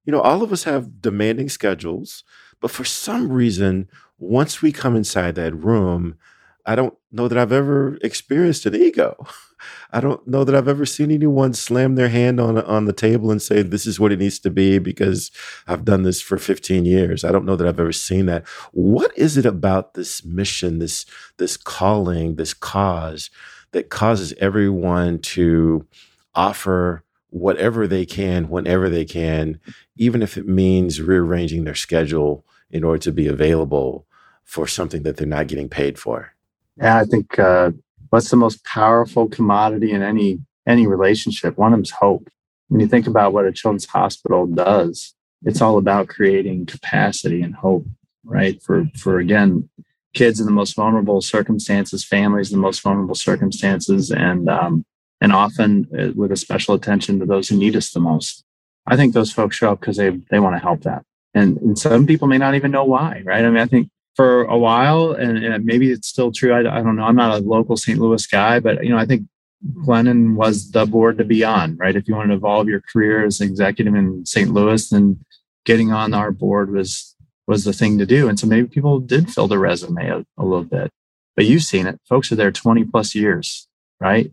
you 0.07 0.11
know, 0.11 0.23
all 0.23 0.43
of 0.43 0.53
us 0.53 0.65
have 0.65 1.03
demanding 1.03 1.51
schedules, 1.51 2.25
but 2.61 2.71
for 2.71 2.85
some 2.85 3.31
reason, 3.31 3.89
once 4.19 4.63
we 4.63 4.73
come 4.73 4.97
inside 4.97 5.35
that 5.35 5.55
room, 5.55 6.17
I 6.65 6.77
don't 6.77 6.95
know 7.11 7.27
that 7.27 7.37
I've 7.37 7.53
ever 7.53 7.97
experienced 8.03 8.67
an 8.67 8.77
ego. 8.77 9.27
I 9.93 10.01
don't 10.01 10.27
know 10.27 10.45
that 10.45 10.55
I've 10.55 10.69
ever 10.69 10.87
seen 10.87 11.11
anyone 11.11 11.55
slam 11.55 11.95
their 11.95 12.09
hand 12.09 12.41
on 12.41 12.59
on 12.59 12.85
the 12.85 12.93
table 12.93 13.31
and 13.31 13.41
say 13.41 13.63
this 13.63 13.87
is 13.87 13.99
what 13.99 14.13
it 14.13 14.19
needs 14.19 14.39
to 14.41 14.51
be 14.51 14.79
because 14.79 15.31
I've 15.67 15.85
done 15.85 16.03
this 16.03 16.21
for 16.21 16.39
15 16.39 16.85
years. 16.85 17.25
I 17.25 17.33
don't 17.33 17.45
know 17.45 17.57
that 17.57 17.67
I've 17.67 17.81
ever 17.81 17.93
seen 17.93 18.27
that. 18.27 18.47
What 18.73 19.17
is 19.17 19.37
it 19.37 19.47
about 19.47 19.95
this 19.95 20.25
mission, 20.25 20.79
this 20.79 21.07
this 21.37 21.57
calling, 21.57 22.37
this 22.37 22.55
cause 22.55 23.31
that 23.73 23.91
causes 23.91 24.33
everyone 24.39 25.19
to 25.21 25.87
offer 26.35 27.05
whatever 27.31 27.87
they 27.87 28.05
can 28.05 28.49
whenever 28.49 28.89
they 28.89 29.05
can, 29.05 29.59
even 29.97 30.23
if 30.23 30.37
it 30.37 30.47
means 30.47 31.01
rearranging 31.01 31.65
their 31.65 31.75
schedule 31.75 32.45
in 32.71 32.85
order 32.85 32.99
to 32.99 33.13
be 33.13 33.27
available 33.27 34.07
for 34.45 34.67
something 34.67 35.03
that 35.03 35.17
they're 35.17 35.27
not 35.27 35.47
getting 35.47 35.69
paid 35.69 35.99
for? 35.99 36.35
Yeah, 36.77 36.99
I 36.99 37.05
think 37.05 37.39
uh, 37.39 37.73
what's 38.11 38.31
the 38.31 38.37
most 38.37 38.65
powerful 38.65 39.29
commodity 39.29 39.93
in 39.93 40.03
any 40.03 40.41
any 40.67 40.87
relationship? 40.87 41.59
One 41.59 41.73
of 41.73 41.79
them 41.79 41.85
is 41.85 41.91
hope. 41.91 42.29
When 42.69 42.81
you 42.81 42.87
think 42.87 43.07
about 43.07 43.33
what 43.33 43.47
a 43.47 43.53
children's 43.53 43.87
hospital 43.87 44.47
does 44.47 45.15
it's 45.45 45.61
all 45.61 45.77
about 45.79 46.09
creating 46.09 46.67
capacity 46.67 47.43
and 47.43 47.55
hope 47.55 47.85
right? 48.25 48.63
For 48.63 48.87
for 48.97 49.19
again 49.19 49.69
kids 50.15 50.41
in 50.41 50.47
the 50.47 50.53
most 50.53 50.77
vulnerable 50.77 51.21
circumstances 51.21 52.05
families 52.05 52.53
in 52.53 52.59
the 52.59 52.63
most 52.63 52.81
vulnerable 52.81 53.15
circumstances 53.15 54.11
and 54.11 54.49
um, 54.49 54.85
and 55.21 55.33
often 55.33 55.89
uh, 55.99 56.13
with 56.15 56.33
a 56.33 56.37
special 56.37 56.75
attention 56.75 57.19
to 57.19 57.27
those 57.27 57.49
who 57.49 57.57
need 57.57 57.77
us 57.77 57.91
the 57.91 58.01
most. 58.01 58.45
I 58.87 58.97
think 58.97 59.15
those 59.15 59.33
folks 59.33 59.57
show 59.57 59.73
up 59.73 59.81
because 59.81 59.97
they 59.97 60.11
they 60.31 60.41
want 60.41 60.55
to 60.57 60.61
help 60.61 60.83
that. 60.83 61.05
And, 61.35 61.57
and 61.59 61.79
some 61.79 62.07
people 62.07 62.29
may 62.29 62.39
not 62.39 62.55
even 62.55 62.71
know 62.71 62.85
why 62.85 63.23
right? 63.25 63.45
I 63.45 63.49
mean 63.49 63.59
i 63.59 63.67
think 63.67 63.89
for 64.15 64.45
a 64.45 64.59
while, 64.59 65.13
and, 65.13 65.39
and 65.39 65.65
maybe 65.65 65.91
it's 65.91 66.09
still 66.09 66.33
true. 66.33 66.53
I, 66.53 66.61
I, 66.61 66.83
don't 66.83 66.97
know. 66.97 67.05
I'm 67.05 67.17
not 67.17 67.41
a 67.41 67.45
local 67.45 67.77
St. 67.77 67.99
Louis 67.99 68.27
guy, 68.27 68.61
but 68.61 68.85
you 68.85 68.91
know, 68.91 68.99
I 68.99 69.07
think 69.07 69.27
Glennon 69.75 70.35
was 70.35 70.71
the 70.71 70.87
board 70.87 71.19
to 71.19 71.25
be 71.25 71.45
on, 71.45 71.77
right? 71.77 71.97
If 71.97 72.09
you 72.09 72.15
want 72.15 72.31
to 72.31 72.35
evolve 72.35 72.69
your 72.69 72.83
career 72.93 73.25
as 73.25 73.41
an 73.41 73.49
executive 73.49 73.95
in 73.95 74.27
St. 74.27 74.51
Louis, 74.51 74.89
then 74.91 75.25
getting 75.65 75.93
on 75.93 76.13
our 76.15 76.31
board 76.31 76.71
was 76.73 77.15
was 77.47 77.65
the 77.65 77.73
thing 77.73 77.99
to 77.99 78.07
do. 78.07 78.29
And 78.29 78.39
so 78.39 78.47
maybe 78.47 78.69
people 78.69 79.01
did 79.01 79.31
fill 79.31 79.49
the 79.49 79.59
resume 79.59 80.09
a, 80.09 80.25
a 80.39 80.45
little 80.45 80.65
bit, 80.65 80.91
but 81.35 81.45
you've 81.45 81.65
seen 81.65 81.87
it. 81.87 82.01
Folks 82.09 82.31
are 82.31 82.37
there 82.37 82.53
20 82.53 82.85
plus 82.85 83.15
years, 83.15 83.67
right? 84.01 84.31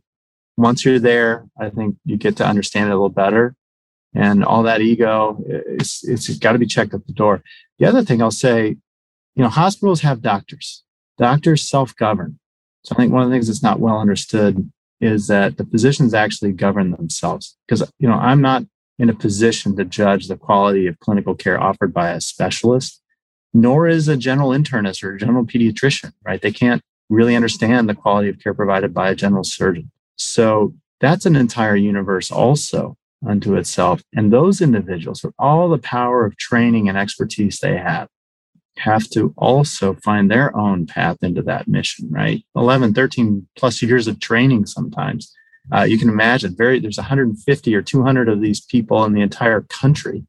Once 0.58 0.86
you're 0.86 1.00
there, 1.00 1.46
I 1.60 1.70
think 1.70 1.96
you 2.06 2.18
get 2.18 2.38
to 2.38 2.46
understand 2.46 2.90
it 2.90 2.92
a 2.92 2.96
little 2.96 3.10
better. 3.10 3.56
And 4.14 4.44
all 4.44 4.64
that 4.64 4.82
ego, 4.82 5.42
it's, 5.48 6.08
it's 6.08 6.30
got 6.38 6.54
to 6.54 6.60
be 6.60 6.66
checked 6.66 6.94
at 6.94 7.06
the 7.08 7.14
door. 7.14 7.44
The 7.78 7.86
other 7.86 8.04
thing 8.04 8.22
I'll 8.22 8.32
say, 8.32 8.78
you 9.36 9.44
know, 9.44 9.50
hospitals 9.50 10.02
have 10.02 10.22
doctors. 10.22 10.84
Doctors 11.18 11.68
self-govern. 11.68 12.40
So 12.84 12.96
I 12.96 12.98
think 12.98 13.12
one 13.12 13.24
of 13.24 13.30
the 13.30 13.36
things 13.36 13.48
that's 13.48 13.64
not 13.64 13.80
well 13.80 14.00
understood 14.00 14.72
is 15.02 15.28
that 15.28 15.58
the 15.58 15.66
physicians 15.66 16.14
actually 16.14 16.52
govern 16.52 16.92
themselves. 16.92 17.58
Because 17.68 17.92
you 18.00 18.08
know, 18.08 18.16
I'm 18.16 18.42
not 18.42 18.64
in 18.98 19.10
a 19.10 19.14
position 19.14 19.76
to 19.78 19.86
judge 19.86 20.28
the 20.28 20.38
quality 20.38 20.88
of 20.88 21.00
clinical 21.00 21.36
care 21.36 21.62
offered 21.62 21.94
by 21.94 22.12
a 22.12 22.22
specialist, 22.22 23.02
nor 23.54 23.88
is 23.88 24.08
a 24.08 24.18
general 24.18 24.50
internist 24.50 25.04
or 25.04 25.14
a 25.14 25.18
general 25.18 25.46
pediatrician, 25.46 26.12
right? 26.24 26.42
They 26.42 26.52
can't 26.52 26.82
really 27.10 27.36
understand 27.36 27.90
the 27.90 27.96
quality 27.96 28.30
of 28.30 28.40
care 28.40 28.54
provided 28.54 28.94
by 28.94 29.10
a 29.10 29.16
general 29.16 29.44
surgeon. 29.44 29.92
So 30.18 30.74
that's 31.00 31.26
an 31.26 31.36
entire 31.36 31.76
universe 31.76 32.30
also 32.30 32.98
unto 33.26 33.56
itself. 33.56 34.02
And 34.14 34.32
those 34.32 34.62
individuals, 34.62 35.24
with 35.24 35.34
all 35.40 35.70
the 35.70 35.78
power 35.78 36.26
of 36.26 36.38
training 36.38 36.88
and 36.88 36.98
expertise 36.98 37.60
they 37.60 37.78
have, 37.78 38.08
have 38.80 39.10
to 39.10 39.34
also 39.38 39.94
find 39.96 40.30
their 40.30 40.56
own 40.56 40.86
path 40.86 41.18
into 41.22 41.42
that 41.44 41.68
mission, 41.68 42.10
right? 42.10 42.44
11, 42.56 42.94
13 42.94 43.48
plus 43.56 43.82
years 43.82 44.08
of 44.08 44.20
training 44.20 44.66
sometimes. 44.66 45.34
Uh, 45.74 45.84
you 45.84 45.98
can 45.98 46.10
imagine 46.10 46.56
very 46.56 46.80
there's 46.80 46.98
150 46.98 47.76
or 47.76 47.82
200 47.82 48.30
of 48.30 48.42
these 48.42 48.62
people 48.62 49.04
in 49.06 49.14
the 49.14 49.22
entire 49.22 49.62
country 49.62 50.26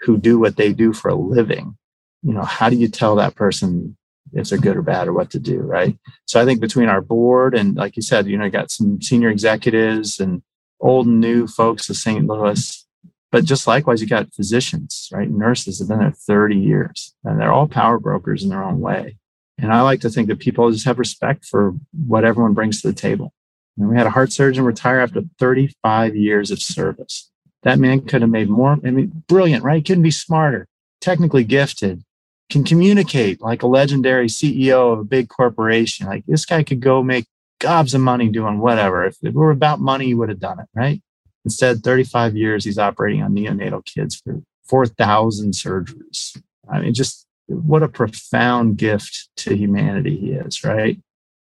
who 0.00 0.16
do 0.16 0.38
what 0.38 0.56
they 0.56 0.72
do 0.72 0.92
for 0.92 1.08
a 1.08 1.14
living. 1.14 1.76
You 2.22 2.34
know, 2.34 2.42
how 2.42 2.68
do 2.68 2.76
you 2.76 2.88
tell 2.88 3.16
that 3.16 3.34
person 3.34 3.96
if 4.32 4.48
they're 4.48 4.58
good 4.58 4.76
or 4.76 4.82
bad 4.82 5.08
or 5.08 5.12
what 5.12 5.30
to 5.30 5.38
do, 5.38 5.58
right? 5.58 5.96
So 6.26 6.40
I 6.40 6.44
think 6.44 6.60
between 6.60 6.88
our 6.88 7.00
board 7.00 7.54
and 7.54 7.76
like 7.76 7.96
you 7.96 8.02
said, 8.02 8.26
you 8.26 8.36
know, 8.36 8.48
got 8.48 8.70
some 8.70 9.00
senior 9.02 9.28
executives 9.28 10.18
and 10.18 10.42
old 10.80 11.06
and 11.06 11.20
new 11.20 11.46
folks 11.46 11.88
of 11.88 11.96
St. 11.96 12.26
Louis, 12.26 12.81
but 13.32 13.46
just 13.46 13.66
likewise, 13.66 14.02
you 14.02 14.06
got 14.06 14.32
physicians, 14.34 15.08
right? 15.10 15.28
Nurses 15.28 15.78
have 15.78 15.88
been 15.88 16.00
there 16.00 16.12
30 16.12 16.54
years 16.54 17.14
and 17.24 17.40
they're 17.40 17.52
all 17.52 17.66
power 17.66 17.98
brokers 17.98 18.44
in 18.44 18.50
their 18.50 18.62
own 18.62 18.78
way. 18.78 19.16
And 19.58 19.72
I 19.72 19.80
like 19.80 20.00
to 20.02 20.10
think 20.10 20.28
that 20.28 20.38
people 20.38 20.70
just 20.70 20.84
have 20.84 20.98
respect 20.98 21.46
for 21.46 21.74
what 22.06 22.24
everyone 22.24 22.52
brings 22.52 22.82
to 22.82 22.88
the 22.88 22.94
table. 22.94 23.32
And 23.78 23.88
we 23.88 23.96
had 23.96 24.06
a 24.06 24.10
heart 24.10 24.32
surgeon 24.32 24.64
retire 24.64 25.00
after 25.00 25.22
35 25.38 26.14
years 26.14 26.50
of 26.50 26.60
service. 26.60 27.30
That 27.62 27.78
man 27.78 28.02
could 28.02 28.20
have 28.20 28.30
made 28.30 28.50
more, 28.50 28.72
I 28.84 28.90
mean, 28.90 29.24
brilliant, 29.28 29.64
right? 29.64 29.84
Couldn't 29.84 30.02
be 30.02 30.10
smarter, 30.10 30.68
technically 31.00 31.44
gifted, 31.44 32.02
can 32.50 32.64
communicate 32.64 33.40
like 33.40 33.62
a 33.62 33.66
legendary 33.66 34.26
CEO 34.26 34.92
of 34.92 34.98
a 34.98 35.04
big 35.04 35.30
corporation. 35.30 36.06
Like 36.06 36.26
this 36.26 36.44
guy 36.44 36.64
could 36.64 36.80
go 36.80 37.02
make 37.02 37.24
gobs 37.60 37.94
of 37.94 38.02
money 38.02 38.28
doing 38.28 38.58
whatever. 38.58 39.06
If 39.06 39.16
it 39.22 39.32
were 39.32 39.52
about 39.52 39.80
money, 39.80 40.06
he 40.06 40.14
would 40.14 40.28
have 40.28 40.40
done 40.40 40.60
it, 40.60 40.66
right? 40.74 41.00
Instead, 41.44 41.82
35 41.82 42.36
years 42.36 42.64
he's 42.64 42.78
operating 42.78 43.22
on 43.22 43.34
neonatal 43.34 43.84
kids 43.84 44.16
for 44.16 44.42
4,000 44.68 45.52
surgeries. 45.52 46.40
I 46.70 46.80
mean, 46.80 46.94
just 46.94 47.26
what 47.46 47.82
a 47.82 47.88
profound 47.88 48.78
gift 48.78 49.28
to 49.38 49.56
humanity 49.56 50.16
he 50.16 50.32
is, 50.32 50.64
right? 50.64 50.98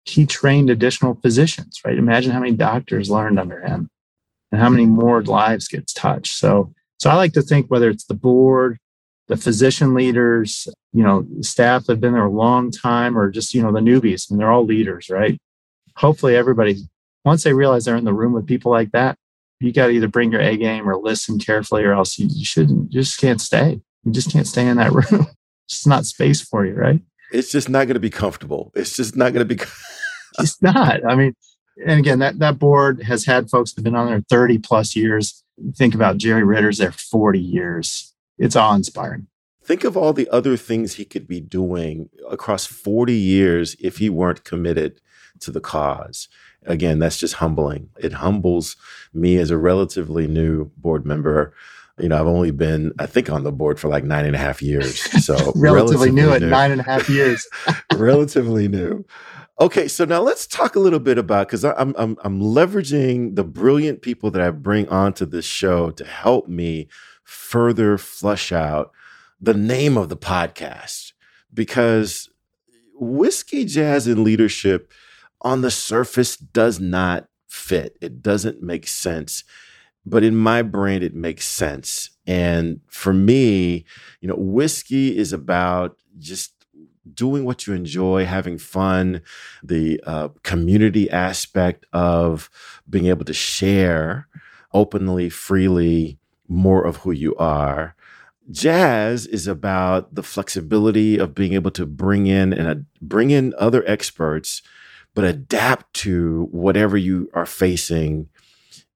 He 0.04 0.26
trained 0.26 0.70
additional 0.70 1.18
physicians, 1.20 1.80
right? 1.84 1.98
Imagine 1.98 2.32
how 2.32 2.40
many 2.40 2.52
doctors 2.52 3.10
learned 3.10 3.38
under 3.38 3.60
him 3.60 3.90
and 4.50 4.60
how 4.60 4.68
many 4.68 4.86
more 4.86 5.22
lives 5.22 5.68
gets 5.68 5.92
touched. 5.92 6.34
So, 6.34 6.72
so 6.98 7.10
I 7.10 7.14
like 7.14 7.32
to 7.34 7.42
think 7.42 7.66
whether 7.70 7.90
it's 7.90 8.04
the 8.04 8.14
board, 8.14 8.78
the 9.28 9.36
physician 9.36 9.94
leaders, 9.94 10.66
you 10.92 11.02
know, 11.02 11.26
staff 11.40 11.84
that 11.84 11.92
have 11.92 12.00
been 12.00 12.14
there 12.14 12.24
a 12.24 12.30
long 12.30 12.70
time, 12.70 13.16
or 13.16 13.30
just, 13.30 13.54
you 13.54 13.62
know, 13.62 13.72
the 13.72 13.80
newbies, 13.80 14.30
and 14.30 14.40
they're 14.40 14.50
all 14.50 14.64
leaders, 14.64 15.08
right? 15.08 15.38
Hopefully 15.96 16.34
everybody, 16.34 16.82
once 17.24 17.44
they 17.44 17.52
realize 17.52 17.84
they're 17.84 17.96
in 17.96 18.04
the 18.04 18.12
room 18.12 18.32
with 18.32 18.46
people 18.46 18.72
like 18.72 18.90
that, 18.92 19.16
you 19.60 19.72
got 19.72 19.88
to 19.88 19.92
either 19.92 20.08
bring 20.08 20.32
your 20.32 20.40
A 20.40 20.56
game 20.56 20.88
or 20.88 20.96
listen 20.96 21.38
carefully, 21.38 21.84
or 21.84 21.92
else 21.92 22.18
you, 22.18 22.28
you 22.30 22.44
shouldn't. 22.44 22.92
You 22.92 23.00
just 23.00 23.20
can't 23.20 23.40
stay. 23.40 23.80
You 24.04 24.12
just 24.12 24.32
can't 24.32 24.46
stay 24.46 24.66
in 24.66 24.78
that 24.78 24.92
room. 25.12 25.26
it's 25.66 25.86
not 25.86 26.06
space 26.06 26.40
for 26.40 26.64
you, 26.64 26.74
right? 26.74 27.00
It's 27.32 27.52
just 27.52 27.68
not 27.68 27.86
going 27.86 27.94
to 27.94 28.00
be 28.00 28.10
comfortable. 28.10 28.72
It's 28.74 28.96
just 28.96 29.14
not 29.14 29.32
going 29.32 29.46
to 29.46 29.54
be. 29.54 29.62
it's 30.38 30.60
not. 30.62 31.04
I 31.06 31.14
mean, 31.14 31.34
and 31.86 32.00
again, 32.00 32.18
that 32.20 32.38
that 32.38 32.58
board 32.58 33.02
has 33.02 33.24
had 33.24 33.50
folks 33.50 33.72
that 33.72 33.80
have 33.80 33.84
been 33.84 33.94
on 33.94 34.06
there 34.06 34.22
thirty 34.28 34.58
plus 34.58 34.96
years. 34.96 35.44
Think 35.76 35.94
about 35.94 36.16
Jerry 36.16 36.42
Ritter's 36.42 36.78
there 36.78 36.92
forty 36.92 37.40
years. 37.40 38.14
It's 38.38 38.56
awe 38.56 38.74
inspiring. 38.74 39.26
Think 39.62 39.84
of 39.84 39.96
all 39.96 40.14
the 40.14 40.28
other 40.30 40.56
things 40.56 40.94
he 40.94 41.04
could 41.04 41.28
be 41.28 41.40
doing 41.40 42.08
across 42.28 42.64
40 42.64 43.12
years 43.12 43.76
if 43.78 43.98
he 43.98 44.08
weren't 44.08 44.42
committed 44.42 45.00
to 45.40 45.52
the 45.52 45.60
cause 45.60 46.28
again, 46.66 46.98
that's 46.98 47.18
just 47.18 47.34
humbling. 47.34 47.90
It 47.98 48.14
humbles 48.14 48.76
me 49.12 49.38
as 49.38 49.50
a 49.50 49.58
relatively 49.58 50.26
new 50.26 50.70
board 50.76 51.06
member. 51.06 51.54
You 51.98 52.08
know, 52.08 52.18
I've 52.18 52.26
only 52.26 52.50
been, 52.50 52.92
I 52.98 53.06
think, 53.06 53.28
on 53.30 53.44
the 53.44 53.52
board 53.52 53.78
for 53.78 53.88
like 53.88 54.04
nine 54.04 54.24
and 54.24 54.34
a 54.34 54.38
half 54.38 54.62
years. 54.62 55.00
So 55.24 55.34
relatively, 55.56 56.10
relatively, 56.10 56.10
new 56.12 56.30
at 56.30 56.42
nine 56.42 56.70
and 56.70 56.80
a 56.80 56.84
half 56.84 57.08
years. 57.08 57.46
relatively 57.94 58.68
new. 58.68 59.04
Okay, 59.60 59.88
so 59.88 60.06
now 60.06 60.22
let's 60.22 60.46
talk 60.46 60.74
a 60.74 60.80
little 60.80 60.98
bit 60.98 61.18
about 61.18 61.48
because 61.48 61.64
I'm, 61.64 61.94
I'm 61.98 62.16
I'm 62.24 62.40
leveraging 62.40 63.36
the 63.36 63.44
brilliant 63.44 64.00
people 64.00 64.30
that 64.30 64.40
I 64.40 64.50
bring 64.50 64.88
onto 64.88 65.26
this 65.26 65.44
show 65.44 65.90
to 65.90 66.04
help 66.04 66.48
me 66.48 66.88
further 67.24 67.98
flush 67.98 68.52
out 68.52 68.90
the 69.38 69.52
name 69.52 69.98
of 69.98 70.08
the 70.08 70.16
podcast 70.16 71.12
because 71.52 72.30
whiskey, 72.94 73.66
jazz, 73.66 74.06
and 74.06 74.24
leadership 74.24 74.90
on 75.42 75.62
the 75.62 75.70
surface 75.70 76.36
does 76.36 76.80
not 76.80 77.28
fit. 77.48 77.96
It 78.00 78.22
doesn't 78.22 78.62
make 78.62 78.86
sense. 78.86 79.44
But 80.06 80.24
in 80.24 80.36
my 80.36 80.62
brain, 80.62 81.02
it 81.02 81.14
makes 81.14 81.46
sense. 81.46 82.10
And 82.26 82.80
for 82.88 83.12
me, 83.12 83.84
you 84.20 84.28
know, 84.28 84.36
whiskey 84.36 85.16
is 85.16 85.32
about 85.32 85.96
just 86.18 86.54
doing 87.12 87.44
what 87.44 87.66
you 87.66 87.74
enjoy, 87.74 88.24
having 88.24 88.58
fun, 88.58 89.22
the 89.62 90.00
uh, 90.06 90.28
community 90.42 91.10
aspect 91.10 91.86
of 91.92 92.48
being 92.88 93.06
able 93.06 93.24
to 93.24 93.34
share 93.34 94.28
openly, 94.72 95.28
freely 95.28 96.18
more 96.48 96.84
of 96.84 96.98
who 96.98 97.12
you 97.12 97.34
are. 97.36 97.94
jazz 98.50 99.26
is 99.26 99.46
about 99.46 100.14
the 100.14 100.22
flexibility 100.22 101.18
of 101.18 101.34
being 101.34 101.52
able 101.54 101.70
to 101.70 101.86
bring 101.86 102.26
in 102.26 102.52
and 102.52 102.68
uh, 102.68 102.74
bring 103.00 103.30
in 103.30 103.54
other 103.58 103.84
experts 103.86 104.62
but 105.14 105.24
adapt 105.24 105.92
to 105.94 106.48
whatever 106.50 106.96
you 106.96 107.30
are 107.34 107.46
facing 107.46 108.28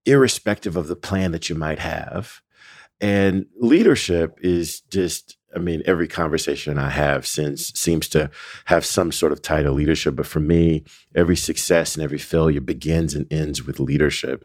irrespective 0.06 0.76
of 0.76 0.88
the 0.88 0.96
plan 0.96 1.32
that 1.32 1.48
you 1.48 1.54
might 1.54 1.78
have 1.78 2.42
and 3.00 3.46
leadership 3.60 4.38
is 4.40 4.80
just 4.82 5.36
I 5.54 5.60
mean, 5.60 5.82
every 5.86 6.08
conversation 6.08 6.78
I 6.78 6.90
have 6.90 7.26
since 7.26 7.68
seems 7.78 8.08
to 8.08 8.30
have 8.64 8.84
some 8.84 9.12
sort 9.12 9.30
of 9.30 9.40
title 9.40 9.74
leadership. 9.74 10.16
But 10.16 10.26
for 10.26 10.40
me, 10.40 10.84
every 11.14 11.36
success 11.36 11.94
and 11.94 12.02
every 12.02 12.18
failure 12.18 12.60
begins 12.60 13.14
and 13.14 13.32
ends 13.32 13.64
with 13.64 13.78
leadership. 13.78 14.44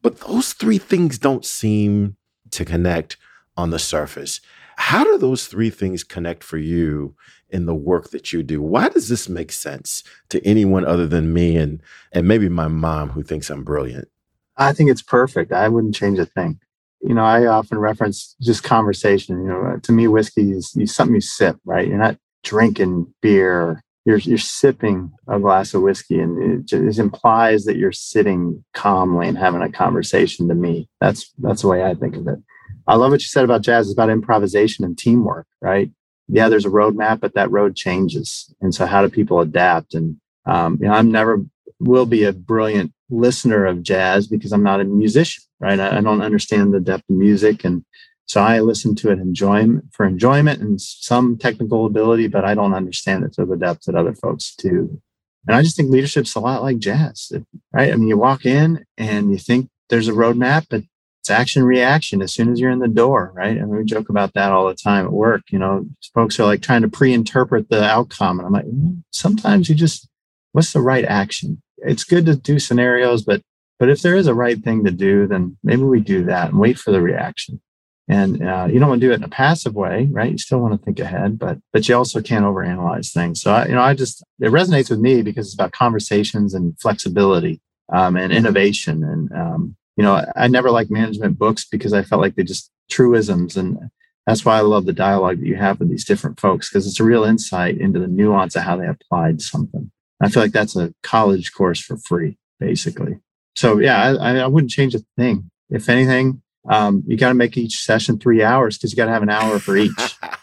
But 0.00 0.18
those 0.20 0.52
three 0.52 0.78
things 0.78 1.18
don't 1.18 1.44
seem 1.44 2.16
to 2.50 2.64
connect 2.64 3.16
on 3.56 3.70
the 3.70 3.78
surface. 3.78 4.40
How 4.76 5.04
do 5.04 5.16
those 5.16 5.46
three 5.46 5.70
things 5.70 6.02
connect 6.02 6.42
for 6.42 6.58
you 6.58 7.14
in 7.52 7.66
the 7.66 7.74
work 7.74 8.10
that 8.10 8.32
you 8.32 8.42
do? 8.42 8.60
Why 8.60 8.88
does 8.88 9.08
this 9.08 9.28
make 9.28 9.52
sense 9.52 10.02
to 10.30 10.44
anyone 10.44 10.84
other 10.84 11.06
than 11.06 11.32
me 11.32 11.56
and 11.56 11.82
and 12.12 12.26
maybe 12.26 12.48
my 12.48 12.68
mom 12.68 13.10
who 13.10 13.22
thinks 13.22 13.50
I'm 13.50 13.64
brilliant? 13.64 14.08
I 14.56 14.72
think 14.72 14.90
it's 14.90 15.02
perfect. 15.02 15.52
I 15.52 15.68
wouldn't 15.68 15.94
change 15.94 16.18
a 16.18 16.26
thing. 16.26 16.58
You 17.00 17.14
know, 17.14 17.24
I 17.24 17.46
often 17.46 17.78
reference 17.78 18.36
just 18.40 18.62
conversation. 18.62 19.42
You 19.42 19.48
know, 19.48 19.62
uh, 19.62 19.80
to 19.82 19.92
me, 19.92 20.06
whiskey 20.08 20.52
is, 20.52 20.72
is 20.76 20.94
something 20.94 21.14
you 21.14 21.20
sip, 21.20 21.56
right? 21.64 21.86
You're 21.86 21.98
not 21.98 22.16
drinking 22.44 23.12
beer. 23.20 23.82
You're 24.04 24.18
you're 24.18 24.38
sipping 24.38 25.12
a 25.28 25.38
glass 25.38 25.74
of 25.74 25.82
whiskey, 25.82 26.18
and 26.18 26.60
it 26.60 26.66
just 26.66 26.98
implies 26.98 27.64
that 27.64 27.76
you're 27.76 27.92
sitting 27.92 28.64
calmly 28.74 29.28
and 29.28 29.38
having 29.38 29.62
a 29.62 29.70
conversation. 29.70 30.48
To 30.48 30.54
me, 30.54 30.88
that's 31.00 31.32
that's 31.38 31.62
the 31.62 31.68
way 31.68 31.84
I 31.84 31.94
think 31.94 32.16
of 32.16 32.26
it. 32.26 32.38
I 32.86 32.96
love 32.96 33.12
what 33.12 33.20
you 33.20 33.26
said 33.26 33.44
about 33.44 33.62
jazz. 33.62 33.86
It's 33.86 33.94
about 33.94 34.10
improvisation 34.10 34.84
and 34.84 34.98
teamwork, 34.98 35.46
right? 35.60 35.90
Yeah, 36.32 36.48
there's 36.48 36.64
a 36.64 36.70
roadmap, 36.70 37.20
but 37.20 37.34
that 37.34 37.50
road 37.50 37.76
changes. 37.76 38.52
And 38.62 38.74
so, 38.74 38.86
how 38.86 39.02
do 39.02 39.10
people 39.10 39.40
adapt? 39.40 39.94
And 39.94 40.16
um, 40.46 40.78
you 40.80 40.88
know, 40.88 40.94
I'm 40.94 41.12
never 41.12 41.44
will 41.78 42.06
be 42.06 42.24
a 42.24 42.32
brilliant 42.32 42.92
listener 43.10 43.66
of 43.66 43.82
jazz 43.82 44.26
because 44.26 44.52
I'm 44.52 44.62
not 44.62 44.80
a 44.80 44.84
musician, 44.84 45.42
right? 45.60 45.78
I, 45.78 45.98
I 45.98 46.00
don't 46.00 46.22
understand 46.22 46.72
the 46.72 46.80
depth 46.80 47.04
of 47.10 47.16
music, 47.16 47.64
and 47.64 47.84
so 48.24 48.40
I 48.40 48.60
listen 48.60 48.94
to 48.96 49.10
it 49.10 49.18
enjoyment 49.18 49.84
for 49.92 50.06
enjoyment 50.06 50.62
and 50.62 50.80
some 50.80 51.36
technical 51.36 51.84
ability, 51.84 52.28
but 52.28 52.46
I 52.46 52.54
don't 52.54 52.72
understand 52.72 53.24
it 53.24 53.34
to 53.34 53.44
the 53.44 53.56
depth 53.56 53.84
that 53.84 53.94
other 53.94 54.14
folks 54.14 54.54
do. 54.56 55.02
And 55.46 55.54
I 55.54 55.62
just 55.62 55.76
think 55.76 55.90
leadership's 55.90 56.34
a 56.34 56.40
lot 56.40 56.62
like 56.62 56.78
jazz, 56.78 57.30
right? 57.72 57.92
I 57.92 57.96
mean, 57.96 58.08
you 58.08 58.16
walk 58.16 58.46
in 58.46 58.86
and 58.96 59.32
you 59.32 59.38
think 59.38 59.68
there's 59.90 60.08
a 60.08 60.12
roadmap, 60.12 60.66
but 60.70 60.84
it's 61.22 61.30
action 61.30 61.62
reaction 61.62 62.20
as 62.20 62.32
soon 62.32 62.50
as 62.50 62.58
you're 62.58 62.72
in 62.72 62.80
the 62.80 62.88
door, 62.88 63.30
right? 63.32 63.56
And 63.56 63.68
we 63.68 63.84
joke 63.84 64.08
about 64.08 64.34
that 64.34 64.50
all 64.50 64.66
the 64.66 64.74
time 64.74 65.06
at 65.06 65.12
work. 65.12 65.42
You 65.50 65.60
know, 65.60 65.86
folks 66.12 66.40
are 66.40 66.44
like 66.44 66.62
trying 66.62 66.82
to 66.82 66.88
pre-interpret 66.88 67.68
the 67.68 67.84
outcome, 67.84 68.40
and 68.40 68.46
I'm 68.46 68.52
like, 68.52 68.64
sometimes 69.12 69.68
you 69.68 69.76
just, 69.76 70.08
what's 70.50 70.72
the 70.72 70.80
right 70.80 71.04
action? 71.04 71.62
It's 71.78 72.02
good 72.02 72.26
to 72.26 72.34
do 72.34 72.58
scenarios, 72.58 73.22
but 73.22 73.40
but 73.78 73.88
if 73.88 74.02
there 74.02 74.16
is 74.16 74.26
a 74.26 74.34
right 74.34 74.60
thing 74.62 74.84
to 74.84 74.90
do, 74.90 75.28
then 75.28 75.56
maybe 75.62 75.84
we 75.84 76.00
do 76.00 76.24
that 76.24 76.50
and 76.50 76.58
wait 76.58 76.76
for 76.76 76.90
the 76.90 77.00
reaction. 77.00 77.60
And 78.08 78.42
uh, 78.42 78.66
you 78.68 78.80
don't 78.80 78.88
want 78.88 79.00
to 79.00 79.06
do 79.06 79.12
it 79.12 79.16
in 79.16 79.24
a 79.24 79.28
passive 79.28 79.76
way, 79.76 80.08
right? 80.10 80.32
You 80.32 80.38
still 80.38 80.58
want 80.58 80.74
to 80.74 80.84
think 80.84 80.98
ahead, 80.98 81.38
but 81.38 81.58
but 81.72 81.88
you 81.88 81.96
also 81.96 82.20
can't 82.20 82.44
overanalyze 82.44 83.12
things. 83.12 83.40
So 83.40 83.52
I, 83.52 83.66
you 83.66 83.74
know, 83.76 83.80
I 83.82 83.94
just 83.94 84.24
it 84.40 84.50
resonates 84.50 84.90
with 84.90 84.98
me 84.98 85.22
because 85.22 85.46
it's 85.46 85.54
about 85.54 85.70
conversations 85.70 86.52
and 86.52 86.76
flexibility 86.80 87.60
um, 87.92 88.16
and 88.16 88.32
innovation 88.32 89.04
and 89.04 89.32
um, 89.32 89.76
you 89.96 90.04
know, 90.04 90.24
I 90.36 90.48
never 90.48 90.70
liked 90.70 90.90
management 90.90 91.38
books 91.38 91.64
because 91.64 91.92
I 91.92 92.02
felt 92.02 92.20
like 92.20 92.34
they 92.34 92.44
just 92.44 92.70
truisms. 92.90 93.56
And 93.56 93.90
that's 94.26 94.44
why 94.44 94.56
I 94.56 94.60
love 94.60 94.86
the 94.86 94.92
dialogue 94.92 95.40
that 95.40 95.46
you 95.46 95.56
have 95.56 95.80
with 95.80 95.90
these 95.90 96.04
different 96.04 96.40
folks 96.40 96.68
because 96.68 96.86
it's 96.86 97.00
a 97.00 97.04
real 97.04 97.24
insight 97.24 97.78
into 97.78 97.98
the 97.98 98.08
nuance 98.08 98.56
of 98.56 98.62
how 98.62 98.76
they 98.76 98.86
applied 98.86 99.42
something. 99.42 99.90
I 100.20 100.28
feel 100.28 100.42
like 100.42 100.52
that's 100.52 100.76
a 100.76 100.94
college 101.02 101.52
course 101.52 101.80
for 101.80 101.96
free, 101.96 102.38
basically. 102.60 103.18
So 103.56 103.78
yeah, 103.78 104.16
I, 104.20 104.38
I 104.38 104.46
wouldn't 104.46 104.70
change 104.70 104.94
a 104.94 105.00
thing. 105.16 105.50
If 105.68 105.88
anything, 105.88 106.42
um, 106.68 107.02
you 107.06 107.16
got 107.16 107.28
to 107.28 107.34
make 107.34 107.56
each 107.56 107.78
session 107.78 108.18
three 108.18 108.42
hours 108.42 108.78
because 108.78 108.92
you 108.92 108.96
got 108.96 109.06
to 109.06 109.12
have 109.12 109.22
an 109.22 109.30
hour 109.30 109.58
for 109.58 109.76
each. 109.76 110.16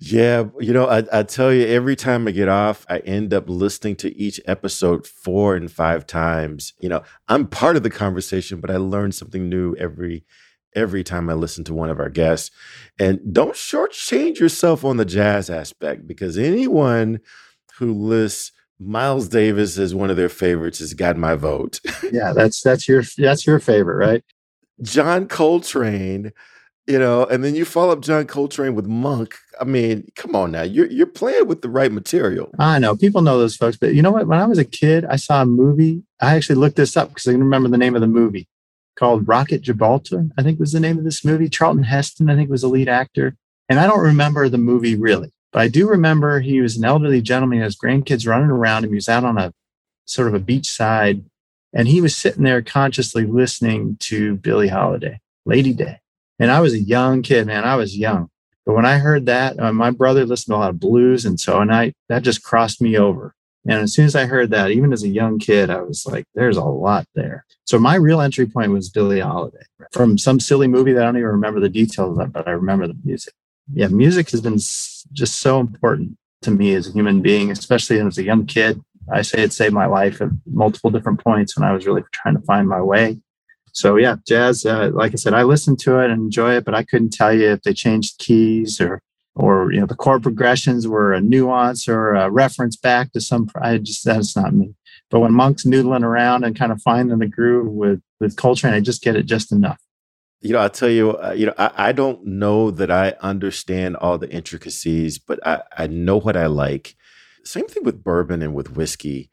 Yeah, 0.00 0.44
you 0.60 0.72
know, 0.72 0.86
I, 0.86 1.04
I 1.12 1.22
tell 1.22 1.52
you, 1.52 1.66
every 1.66 1.96
time 1.96 2.26
I 2.26 2.32
get 2.32 2.48
off, 2.48 2.84
I 2.88 2.98
end 2.98 3.32
up 3.32 3.48
listening 3.48 3.96
to 3.96 4.16
each 4.16 4.40
episode 4.46 5.06
four 5.06 5.56
and 5.56 5.70
five 5.70 6.06
times. 6.06 6.72
You 6.80 6.88
know, 6.88 7.02
I'm 7.28 7.46
part 7.46 7.76
of 7.76 7.82
the 7.82 7.90
conversation, 7.90 8.60
but 8.60 8.70
I 8.70 8.76
learn 8.76 9.12
something 9.12 9.48
new 9.48 9.74
every 9.76 10.24
every 10.74 11.04
time 11.04 11.30
I 11.30 11.34
listen 11.34 11.62
to 11.64 11.74
one 11.74 11.90
of 11.90 12.00
our 12.00 12.10
guests. 12.10 12.50
And 12.98 13.20
don't 13.32 13.54
shortchange 13.54 14.38
yourself 14.38 14.84
on 14.84 14.96
the 14.96 15.04
jazz 15.04 15.48
aspect 15.48 16.06
because 16.06 16.36
anyone 16.36 17.20
who 17.78 17.92
lists 17.92 18.52
Miles 18.80 19.28
Davis 19.28 19.78
as 19.78 19.94
one 19.94 20.10
of 20.10 20.16
their 20.16 20.28
favorites 20.28 20.80
has 20.80 20.94
got 20.94 21.16
my 21.16 21.34
vote. 21.34 21.80
yeah, 22.12 22.32
that's 22.32 22.60
that's 22.60 22.88
your 22.88 23.02
that's 23.16 23.46
your 23.46 23.60
favorite, 23.60 24.04
right? 24.04 24.24
John 24.82 25.28
Coltrane 25.28 26.32
you 26.86 26.98
know, 26.98 27.24
and 27.24 27.42
then 27.42 27.54
you 27.54 27.64
follow 27.64 27.92
up 27.92 28.02
John 28.02 28.26
Coltrane 28.26 28.74
with 28.74 28.86
Monk. 28.86 29.34
I 29.60 29.64
mean, 29.64 30.10
come 30.16 30.36
on 30.36 30.52
now, 30.52 30.62
you're 30.62 30.86
you're 30.86 31.06
playing 31.06 31.46
with 31.46 31.62
the 31.62 31.70
right 31.70 31.90
material. 31.90 32.50
I 32.58 32.78
know 32.78 32.96
people 32.96 33.22
know 33.22 33.38
those 33.38 33.56
folks, 33.56 33.76
but 33.76 33.94
you 33.94 34.02
know 34.02 34.10
what? 34.10 34.26
When 34.26 34.38
I 34.38 34.46
was 34.46 34.58
a 34.58 34.64
kid, 34.64 35.04
I 35.06 35.16
saw 35.16 35.42
a 35.42 35.46
movie. 35.46 36.02
I 36.20 36.34
actually 36.34 36.56
looked 36.56 36.76
this 36.76 36.96
up 36.96 37.08
because 37.08 37.26
I 37.26 37.32
can 37.32 37.40
remember 37.40 37.68
the 37.68 37.78
name 37.78 37.94
of 37.94 38.00
the 38.00 38.06
movie 38.06 38.48
called 38.96 39.26
Rocket 39.26 39.62
Gibraltar. 39.62 40.26
I 40.36 40.42
think 40.42 40.60
was 40.60 40.72
the 40.72 40.80
name 40.80 40.98
of 40.98 41.04
this 41.04 41.24
movie. 41.24 41.48
Charlton 41.48 41.84
Heston, 41.84 42.28
I 42.28 42.36
think, 42.36 42.50
was 42.50 42.62
the 42.62 42.68
lead 42.68 42.88
actor, 42.88 43.34
and 43.68 43.78
I 43.80 43.86
don't 43.86 44.00
remember 44.00 44.48
the 44.48 44.58
movie 44.58 44.96
really, 44.96 45.32
but 45.52 45.62
I 45.62 45.68
do 45.68 45.88
remember 45.88 46.40
he 46.40 46.60
was 46.60 46.76
an 46.76 46.84
elderly 46.84 47.22
gentleman. 47.22 47.62
His 47.62 47.76
grandkids 47.76 48.28
running 48.28 48.50
around 48.50 48.84
him. 48.84 48.90
He 48.90 48.96
was 48.96 49.08
out 49.08 49.24
on 49.24 49.38
a 49.38 49.54
sort 50.04 50.28
of 50.28 50.34
a 50.34 50.40
beachside, 50.40 51.24
and 51.72 51.88
he 51.88 52.02
was 52.02 52.14
sitting 52.14 52.44
there 52.44 52.60
consciously 52.60 53.24
listening 53.24 53.96
to 54.00 54.36
Billie 54.36 54.68
Holiday, 54.68 55.20
Lady 55.46 55.72
Day 55.72 56.00
and 56.38 56.50
I 56.50 56.60
was 56.60 56.72
a 56.72 56.80
young 56.80 57.22
kid, 57.22 57.46
man. 57.46 57.64
I 57.64 57.76
was 57.76 57.96
young. 57.96 58.28
But 58.66 58.74
when 58.74 58.86
I 58.86 58.98
heard 58.98 59.26
that, 59.26 59.60
uh, 59.60 59.72
my 59.72 59.90
brother 59.90 60.24
listened 60.24 60.54
to 60.54 60.56
a 60.56 60.60
lot 60.60 60.70
of 60.70 60.80
blues. 60.80 61.24
And 61.24 61.38
so, 61.38 61.60
and 61.60 61.72
I, 61.72 61.92
that 62.08 62.22
just 62.22 62.42
crossed 62.42 62.80
me 62.80 62.96
over. 62.96 63.34
And 63.66 63.80
as 63.80 63.94
soon 63.94 64.04
as 64.04 64.14
I 64.14 64.26
heard 64.26 64.50
that, 64.50 64.70
even 64.70 64.92
as 64.92 65.02
a 65.02 65.08
young 65.08 65.38
kid, 65.38 65.70
I 65.70 65.80
was 65.80 66.06
like, 66.06 66.24
there's 66.34 66.56
a 66.56 66.64
lot 66.64 67.06
there. 67.14 67.46
So 67.64 67.78
my 67.78 67.94
real 67.94 68.20
entry 68.20 68.46
point 68.46 68.72
was 68.72 68.90
Billie 68.90 69.20
Holiday 69.20 69.64
from 69.92 70.18
some 70.18 70.38
silly 70.38 70.66
movie 70.66 70.92
that 70.92 71.02
I 71.02 71.06
don't 71.06 71.16
even 71.16 71.28
remember 71.28 71.60
the 71.60 71.68
details 71.70 72.18
of, 72.18 72.32
but 72.32 72.46
I 72.46 72.52
remember 72.52 72.86
the 72.86 72.96
music. 73.04 73.32
Yeah, 73.72 73.88
music 73.88 74.30
has 74.30 74.42
been 74.42 74.58
just 74.58 75.40
so 75.40 75.60
important 75.60 76.18
to 76.42 76.50
me 76.50 76.74
as 76.74 76.88
a 76.88 76.92
human 76.92 77.22
being, 77.22 77.50
especially 77.50 78.00
as 78.00 78.18
a 78.18 78.22
young 78.22 78.44
kid. 78.44 78.82
I 79.10 79.22
say 79.22 79.42
it 79.42 79.52
saved 79.52 79.74
my 79.74 79.86
life 79.86 80.20
at 80.20 80.28
multiple 80.46 80.90
different 80.90 81.22
points 81.24 81.56
when 81.56 81.66
I 81.66 81.72
was 81.72 81.86
really 81.86 82.02
trying 82.12 82.36
to 82.36 82.42
find 82.42 82.68
my 82.68 82.82
way 82.82 83.18
so 83.74 83.96
yeah, 83.96 84.16
jazz. 84.26 84.64
Uh, 84.64 84.90
like 84.94 85.12
I 85.12 85.16
said, 85.16 85.34
I 85.34 85.42
listen 85.42 85.76
to 85.78 85.98
it 85.98 86.08
and 86.08 86.22
enjoy 86.22 86.54
it, 86.54 86.64
but 86.64 86.74
I 86.74 86.84
couldn't 86.84 87.12
tell 87.12 87.34
you 87.34 87.50
if 87.50 87.62
they 87.62 87.74
changed 87.74 88.18
keys 88.18 88.80
or 88.80 89.02
or 89.34 89.72
you 89.72 89.80
know 89.80 89.86
the 89.86 89.96
chord 89.96 90.22
progressions 90.22 90.86
were 90.86 91.12
a 91.12 91.20
nuance 91.20 91.88
or 91.88 92.14
a 92.14 92.30
reference 92.30 92.76
back 92.76 93.12
to 93.12 93.20
some. 93.20 93.50
I 93.60 93.78
just 93.78 94.04
that's 94.04 94.36
not 94.36 94.54
me. 94.54 94.74
But 95.10 95.20
when 95.20 95.32
Monk's 95.32 95.64
noodling 95.64 96.04
around 96.04 96.44
and 96.44 96.56
kind 96.56 96.70
of 96.70 96.80
finding 96.82 97.18
the 97.18 97.26
groove 97.26 97.66
with 97.66 98.00
with 98.20 98.36
Coltrane, 98.36 98.74
I 98.74 98.80
just 98.80 99.02
get 99.02 99.16
it 99.16 99.26
just 99.26 99.50
enough. 99.50 99.80
You 100.40 100.52
know, 100.52 100.60
I'll 100.60 100.70
tell 100.70 100.90
you, 100.90 101.16
uh, 101.16 101.32
you 101.32 101.46
know, 101.46 101.54
I, 101.58 101.88
I 101.88 101.92
don't 101.92 102.24
know 102.24 102.70
that 102.70 102.90
I 102.92 103.14
understand 103.22 103.96
all 103.96 104.18
the 104.18 104.30
intricacies, 104.30 105.18
but 105.18 105.44
I, 105.44 105.62
I 105.76 105.86
know 105.88 106.18
what 106.18 106.36
I 106.36 106.46
like. 106.46 106.96
Same 107.44 107.66
thing 107.66 107.82
with 107.82 108.04
bourbon 108.04 108.42
and 108.42 108.54
with 108.54 108.76
whiskey. 108.76 109.30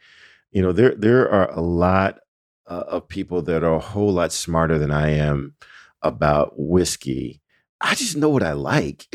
You 0.52 0.64
know, 0.64 0.72
there 0.72 0.96
there 0.96 1.30
are 1.30 1.52
a 1.52 1.62
lot 1.62 2.20
uh, 2.68 2.84
of 2.88 3.08
people 3.08 3.42
that 3.44 3.64
are 3.64 3.76
a 3.76 3.80
whole 3.80 4.14
lot 4.14 4.32
smarter 4.32 4.78
than 4.78 4.92
I 4.92 5.12
am 5.12 5.56
about 6.02 6.54
whiskey. 6.58 7.42
I 7.80 7.96
just 7.96 8.16
know 8.16 8.30
what 8.30 8.44
I 8.44 8.54
like. 8.54 9.08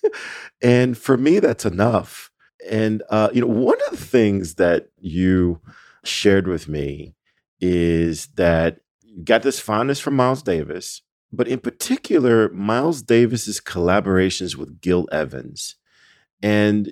and 0.62 0.96
for 0.96 1.16
me, 1.16 1.38
that's 1.38 1.64
enough. 1.64 2.30
And, 2.68 3.02
uh, 3.10 3.30
you 3.32 3.40
know, 3.40 3.46
one 3.46 3.78
of 3.86 3.90
the 3.90 4.04
things 4.04 4.54
that 4.54 4.88
you 4.98 5.60
shared 6.04 6.46
with 6.46 6.68
me 6.68 7.14
is 7.60 8.28
that 8.36 8.78
you 9.02 9.24
got 9.24 9.42
this 9.42 9.60
fondness 9.60 10.00
for 10.00 10.10
Miles 10.10 10.42
Davis, 10.42 11.02
but 11.32 11.48
in 11.48 11.58
particular, 11.58 12.48
Miles 12.50 13.02
Davis's 13.02 13.60
collaborations 13.60 14.56
with 14.56 14.80
Gil 14.80 15.08
Evans. 15.12 15.76
And 16.42 16.88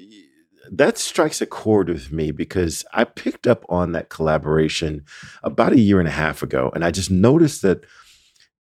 that 0.70 0.98
strikes 0.98 1.40
a 1.40 1.46
chord 1.46 1.88
with 1.88 2.12
me 2.12 2.30
because 2.30 2.84
I 2.92 3.04
picked 3.04 3.46
up 3.46 3.64
on 3.68 3.92
that 3.92 4.08
collaboration 4.08 5.04
about 5.42 5.72
a 5.72 5.80
year 5.80 5.98
and 5.98 6.08
a 6.08 6.12
half 6.12 6.42
ago. 6.42 6.70
And 6.74 6.84
I 6.84 6.90
just 6.90 7.10
noticed 7.10 7.62
that 7.62 7.84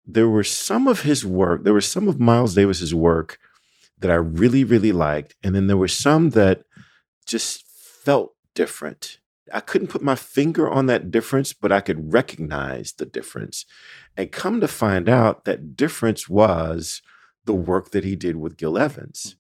there 0.07 0.29
were 0.29 0.45
some 0.45 0.89
of 0.89 1.03
his 1.03 1.25
work, 1.25 1.65
there 1.65 1.75
was 1.75 1.87
some 1.87 2.09
of 2.09 2.21
Miles 2.21 2.55
Davis's 2.55 2.95
work 2.95 3.39
that 3.99 4.11
I 4.11 4.15
really, 4.15 4.65
really 4.65 4.93
liked. 4.93 5.35
And 5.43 5.55
then 5.55 5.67
there 5.67 5.77
were 5.77 5.89
some 5.89 6.31
that 6.31 6.65
just 7.27 7.67
felt 7.67 8.35
different. 8.55 9.19
I 9.53 9.61
couldn't 9.61 9.89
put 9.89 10.03
my 10.03 10.15
finger 10.15 10.71
on 10.71 10.87
that 10.87 11.11
difference, 11.11 11.53
but 11.53 11.73
I 11.73 11.81
could 11.81 12.13
recognize 12.13 12.93
the 12.93 13.07
difference. 13.07 13.67
And 14.17 14.33
come 14.33 14.61
to 14.61 14.69
find 14.69 15.09
out 15.09 15.45
that 15.45 15.77
difference 15.77 16.29
was 16.29 17.03
the 17.45 17.55
work 17.55 17.91
that 17.91 18.05
he 18.05 18.17
did 18.17 18.37
with 18.37 18.57
Gil 18.57 18.79
Evans. 18.79 19.37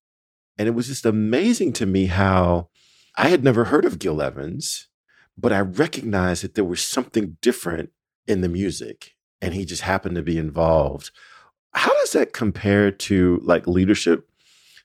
And 0.60 0.68
it 0.68 0.72
was 0.72 0.88
just 0.88 1.06
amazing 1.06 1.72
to 1.72 1.86
me 1.86 2.04
how 2.04 2.68
I 3.16 3.30
had 3.30 3.42
never 3.42 3.64
heard 3.64 3.86
of 3.86 3.98
Gil 3.98 4.20
Evans, 4.20 4.88
but 5.34 5.54
I 5.54 5.60
recognized 5.60 6.44
that 6.44 6.54
there 6.54 6.66
was 6.66 6.84
something 6.84 7.38
different 7.40 7.92
in 8.26 8.42
the 8.42 8.48
music 8.50 9.14
and 9.40 9.54
he 9.54 9.64
just 9.64 9.80
happened 9.80 10.16
to 10.16 10.22
be 10.22 10.36
involved. 10.36 11.12
How 11.72 11.94
does 12.00 12.12
that 12.12 12.34
compare 12.34 12.90
to 12.90 13.40
like 13.42 13.66
leadership 13.66 14.28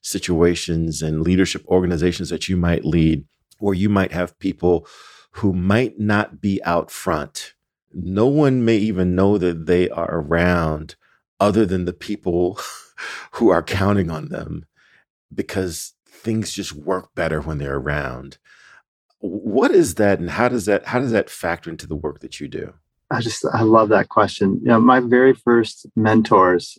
situations 0.01 1.01
and 1.01 1.19
leadership 1.19 1.67
organizations 1.67 2.29
that 2.29 2.47
you 2.47 2.55
might 2.55 2.85
lead, 2.85 3.25
where 3.59 3.73
you 3.73 3.89
might 3.89 4.13
have 4.13 4.39
people 4.39 4.87
who 5.31 5.51
might 5.51 5.99
not 5.99 6.39
be 6.39 6.63
out 6.63 6.89
front? 6.89 7.53
No 7.93 8.27
one 8.27 8.63
may 8.63 8.77
even 8.77 9.13
know 9.13 9.37
that 9.37 9.65
they 9.65 9.89
are 9.89 10.19
around 10.19 10.95
other 11.41 11.65
than 11.65 11.83
the 11.83 11.91
people 11.91 12.61
who 13.31 13.49
are 13.49 13.61
counting 13.61 14.09
on 14.09 14.29
them 14.29 14.65
because 15.35 15.93
things 16.07 16.51
just 16.51 16.73
work 16.73 17.13
better 17.15 17.41
when 17.41 17.57
they're 17.57 17.77
around. 17.77 18.37
What 19.19 19.71
is 19.71 19.95
that 19.95 20.19
and 20.19 20.29
how 20.29 20.49
does 20.49 20.65
that 20.65 20.85
how 20.85 20.99
does 20.99 21.11
that 21.11 21.29
factor 21.29 21.69
into 21.69 21.87
the 21.87 21.95
work 21.95 22.19
that 22.19 22.39
you 22.39 22.47
do? 22.47 22.73
I 23.11 23.21
just 23.21 23.45
I 23.53 23.61
love 23.61 23.89
that 23.89 24.09
question. 24.09 24.59
You 24.61 24.69
know, 24.69 24.79
my 24.79 24.99
very 24.99 25.33
first 25.33 25.87
mentors, 25.95 26.77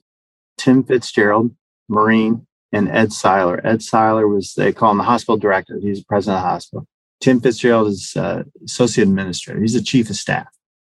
Tim 0.57 0.85
Fitzgerald, 0.85 1.55
Marine, 1.89 2.47
and 2.73 2.89
Ed 2.89 3.13
Seiler. 3.13 3.65
Ed 3.65 3.83
Seiler 3.83 4.29
was 4.29 4.55
they 4.55 4.73
call 4.73 4.93
him 4.93 4.99
the 4.99 5.05
hospital 5.05 5.37
director. 5.37 5.79
He's 5.81 6.01
the 6.01 6.05
president 6.05 6.39
of 6.39 6.43
the 6.43 6.49
hospital. 6.49 6.87
Tim 7.21 7.41
Fitzgerald 7.41 7.89
is 7.89 8.15
uh, 8.17 8.45
associate 8.65 9.09
administrator. 9.09 9.61
He's 9.61 9.75
the 9.75 9.83
chief 9.83 10.11
of 10.11 10.17
staff, 10.17 10.49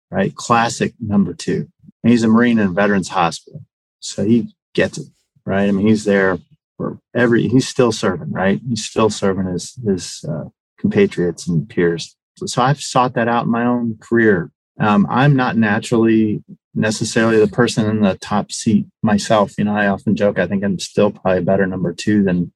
right? 0.10 0.34
Classic 0.36 0.94
number 1.00 1.34
two. 1.34 1.68
And 2.04 2.12
he's 2.12 2.24
a 2.24 2.28
Marine 2.28 2.60
in 2.60 2.68
a 2.68 2.72
veterans 2.72 3.10
hospital, 3.10 3.64
so 4.00 4.26
he 4.26 4.54
gets 4.74 4.98
it, 4.98 5.08
right? 5.46 5.68
I 5.68 5.72
mean, 5.72 5.88
he's 5.88 6.06
there 6.06 6.40
for 6.78 7.00
every. 7.16 7.48
He's 7.48 7.68
still 7.68 7.92
serving, 7.92 8.32
right? 8.32 8.62
He's 8.68 8.86
still 8.86 9.10
serving 9.10 9.48
his 9.48 9.74
his 9.86 10.24
uh, 10.30 10.46
compatriots 10.80 11.48
and 11.48 11.68
peers. 11.68 12.16
So 12.46 12.62
I've 12.62 12.80
sought 12.80 13.16
that 13.16 13.28
out 13.28 13.46
in 13.46 13.52
my 13.52 13.66
own 13.66 13.98
career 14.00 14.52
um, 14.80 15.08
I'm 15.10 15.36
not 15.36 15.58
naturally 15.58 16.44
necessarily 16.76 17.40
the 17.40 17.48
person 17.48 17.90
in 17.90 18.02
the 18.02 18.16
top 18.16 18.52
seat 18.52 18.86
myself. 19.02 19.54
You 19.58 19.66
know, 19.66 19.76
I 19.76 19.88
often 19.88 20.16
joke 20.16 20.38
I 20.38 20.48
think 20.48 20.64
I'm 20.64 20.80
still 20.80 21.12
probably 21.12 21.44
better 21.44 21.66
number 21.66 21.94
two 21.94 22.24
than 22.24 22.54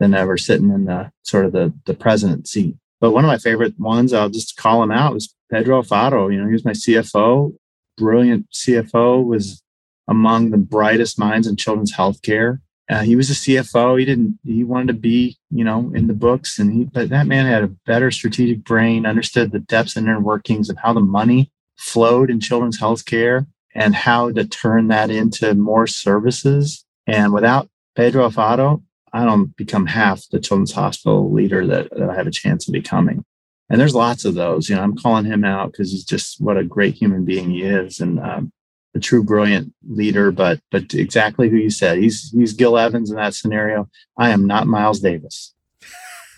than 0.00 0.14
ever 0.14 0.36
sitting 0.38 0.70
in 0.70 0.86
the 0.86 1.12
sort 1.22 1.44
of 1.44 1.52
the 1.52 1.72
the 1.86 1.94
president 1.94 2.48
seat. 2.48 2.76
But 3.00 3.12
one 3.12 3.24
of 3.24 3.28
my 3.28 3.38
favorite 3.38 3.78
ones, 3.78 4.12
I'll 4.12 4.28
just 4.28 4.56
call 4.56 4.82
him 4.82 4.90
out, 4.90 5.14
was 5.14 5.34
Pedro 5.50 5.82
Alfaro. 5.82 6.32
You 6.32 6.40
know, 6.40 6.46
he 6.46 6.52
was 6.52 6.64
my 6.64 6.72
CFO, 6.72 7.54
brilliant 7.96 8.46
CFO, 8.52 9.24
was 9.24 9.62
among 10.06 10.50
the 10.50 10.58
brightest 10.58 11.18
minds 11.18 11.46
in 11.46 11.56
children's 11.56 11.94
healthcare. 11.94 12.58
Uh, 12.90 13.02
he 13.02 13.14
was 13.14 13.30
a 13.30 13.34
CFO. 13.34 13.98
He 13.98 14.04
didn't. 14.04 14.40
He 14.44 14.64
wanted 14.64 14.88
to 14.88 14.94
be, 14.94 15.38
you 15.50 15.62
know, 15.62 15.92
in 15.94 16.08
the 16.08 16.12
books, 16.12 16.58
and 16.58 16.72
he. 16.72 16.84
But 16.84 17.10
that 17.10 17.28
man 17.28 17.46
had 17.46 17.62
a 17.62 17.68
better 17.86 18.10
strategic 18.10 18.64
brain, 18.64 19.06
understood 19.06 19.52
the 19.52 19.60
depths 19.60 19.96
and 19.96 20.08
inner 20.08 20.20
workings 20.20 20.68
of 20.68 20.76
how 20.78 20.92
the 20.92 21.00
money 21.00 21.52
flowed 21.76 22.30
in 22.30 22.40
children's 22.40 22.80
health 22.80 23.04
care 23.04 23.46
and 23.74 23.94
how 23.94 24.32
to 24.32 24.44
turn 24.44 24.88
that 24.88 25.10
into 25.10 25.54
more 25.54 25.86
services. 25.86 26.84
And 27.06 27.32
without 27.32 27.68
Pedro 27.94 28.28
Alfaro, 28.28 28.82
I 29.12 29.24
don't 29.24 29.56
become 29.56 29.86
half 29.86 30.24
the 30.30 30.40
children's 30.40 30.72
hospital 30.72 31.32
leader 31.32 31.66
that, 31.68 31.90
that 31.90 32.10
I 32.10 32.14
have 32.14 32.26
a 32.26 32.32
chance 32.32 32.66
of 32.66 32.72
becoming. 32.72 33.24
And 33.68 33.80
there's 33.80 33.94
lots 33.94 34.24
of 34.24 34.34
those. 34.34 34.68
You 34.68 34.74
know, 34.74 34.82
I'm 34.82 34.96
calling 34.96 35.26
him 35.26 35.44
out 35.44 35.70
because 35.70 35.92
he's 35.92 36.04
just 36.04 36.40
what 36.40 36.56
a 36.56 36.64
great 36.64 36.94
human 36.94 37.24
being 37.24 37.50
he 37.50 37.62
is, 37.62 38.00
and 38.00 38.18
um, 38.18 38.52
a 38.94 39.00
true 39.00 39.22
brilliant 39.22 39.72
leader. 39.88 40.30
But 40.30 40.60
but 40.70 40.94
exactly 40.94 41.48
who 41.48 41.56
you 41.56 41.70
said, 41.70 41.98
he's 41.98 42.30
he's 42.30 42.52
Gil 42.52 42.78
Evans 42.78 43.10
in 43.10 43.16
that 43.16 43.34
scenario. 43.34 43.88
I 44.16 44.30
am 44.30 44.46
not 44.46 44.66
Miles 44.66 45.00
Davis. 45.00 45.54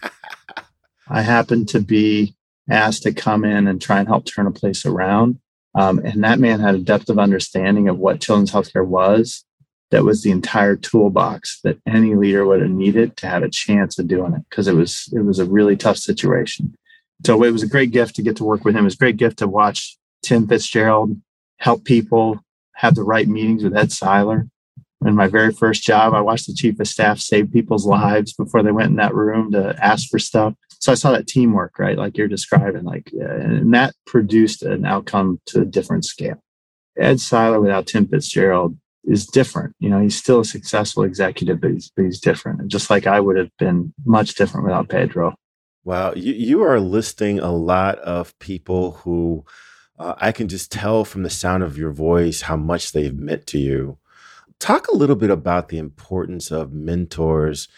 I 1.08 1.22
happen 1.22 1.66
to 1.66 1.80
be 1.80 2.34
asked 2.70 3.02
to 3.02 3.12
come 3.12 3.44
in 3.44 3.66
and 3.66 3.80
try 3.80 3.98
and 3.98 4.08
help 4.08 4.24
turn 4.24 4.46
a 4.46 4.52
place 4.52 4.86
around. 4.86 5.38
Um, 5.74 5.98
and 6.00 6.22
that 6.24 6.38
man 6.38 6.60
had 6.60 6.74
a 6.74 6.78
depth 6.78 7.08
of 7.08 7.18
understanding 7.18 7.88
of 7.88 7.98
what 7.98 8.20
children's 8.20 8.52
healthcare 8.52 8.86
was 8.86 9.44
that 9.90 10.04
was 10.04 10.22
the 10.22 10.30
entire 10.30 10.74
toolbox 10.74 11.60
that 11.62 11.78
any 11.86 12.14
leader 12.14 12.46
would 12.46 12.62
have 12.62 12.70
needed 12.70 13.16
to 13.18 13.26
have 13.26 13.42
a 13.42 13.50
chance 13.50 13.98
of 13.98 14.08
doing 14.08 14.32
it 14.32 14.42
because 14.48 14.66
it 14.66 14.74
was 14.74 15.08
it 15.12 15.20
was 15.20 15.38
a 15.38 15.44
really 15.44 15.76
tough 15.76 15.98
situation. 15.98 16.74
So 17.24 17.42
it 17.44 17.50
was 17.50 17.62
a 17.62 17.68
great 17.68 17.92
gift 17.92 18.16
to 18.16 18.22
get 18.22 18.36
to 18.36 18.44
work 18.44 18.64
with 18.64 18.74
him. 18.74 18.80
It 18.80 18.84
was 18.84 18.94
a 18.94 18.98
great 18.98 19.16
gift 19.16 19.38
to 19.38 19.46
watch 19.46 19.96
Tim 20.22 20.48
Fitzgerald 20.48 21.20
help 21.62 21.84
people 21.84 22.40
have 22.74 22.94
the 22.94 23.04
right 23.04 23.28
meetings 23.28 23.64
with 23.64 23.76
Ed 23.76 23.92
Seiler. 23.92 24.48
In 25.04 25.16
my 25.16 25.26
very 25.26 25.52
first 25.52 25.82
job, 25.82 26.14
I 26.14 26.20
watched 26.20 26.46
the 26.46 26.54
chief 26.54 26.78
of 26.78 26.86
staff 26.86 27.18
save 27.18 27.52
people's 27.52 27.86
lives 27.86 28.32
before 28.34 28.62
they 28.62 28.70
went 28.70 28.90
in 28.90 28.96
that 28.96 29.14
room 29.14 29.50
to 29.52 29.74
ask 29.82 30.08
for 30.08 30.18
stuff 30.18 30.54
so 30.82 30.90
I 30.90 30.96
saw 30.96 31.12
that 31.12 31.28
teamwork, 31.28 31.78
right? 31.78 31.96
Like 31.96 32.18
you're 32.18 32.26
describing, 32.26 32.82
like, 32.82 33.12
and 33.12 33.72
that 33.72 33.94
produced 34.04 34.64
an 34.64 34.84
outcome 34.84 35.40
to 35.46 35.60
a 35.60 35.64
different 35.64 36.04
scale. 36.04 36.42
Ed 36.98 37.20
Seiler 37.20 37.60
without 37.60 37.86
Tim 37.86 38.08
Fitzgerald 38.08 38.76
is 39.04 39.24
different. 39.24 39.76
You 39.78 39.90
know, 39.90 40.00
he's 40.00 40.16
still 40.16 40.40
a 40.40 40.44
successful 40.44 41.04
executive, 41.04 41.60
but 41.60 41.70
he's, 41.70 41.92
but 41.94 42.06
he's 42.06 42.18
different. 42.18 42.62
And 42.62 42.68
just 42.68 42.90
like 42.90 43.06
I 43.06 43.20
would 43.20 43.36
have 43.36 43.50
been 43.60 43.94
much 44.04 44.34
different 44.34 44.66
without 44.66 44.88
Pedro. 44.88 45.36
Wow. 45.84 46.14
You, 46.14 46.32
you 46.32 46.62
are 46.64 46.80
listing 46.80 47.38
a 47.38 47.52
lot 47.52 48.00
of 48.00 48.36
people 48.40 48.92
who 49.04 49.44
uh, 49.98 50.14
I 50.18 50.32
can 50.32 50.48
just 50.48 50.72
tell 50.72 51.04
from 51.04 51.22
the 51.22 51.30
sound 51.30 51.62
of 51.62 51.78
your 51.78 51.92
voice 51.92 52.42
how 52.42 52.56
much 52.56 52.92
they've 52.92 53.14
meant 53.14 53.46
to 53.48 53.58
you. 53.58 53.98
Talk 54.58 54.88
a 54.88 54.96
little 54.96 55.16
bit 55.16 55.30
about 55.30 55.68
the 55.68 55.78
importance 55.78 56.50
of 56.50 56.72
mentors. 56.72 57.68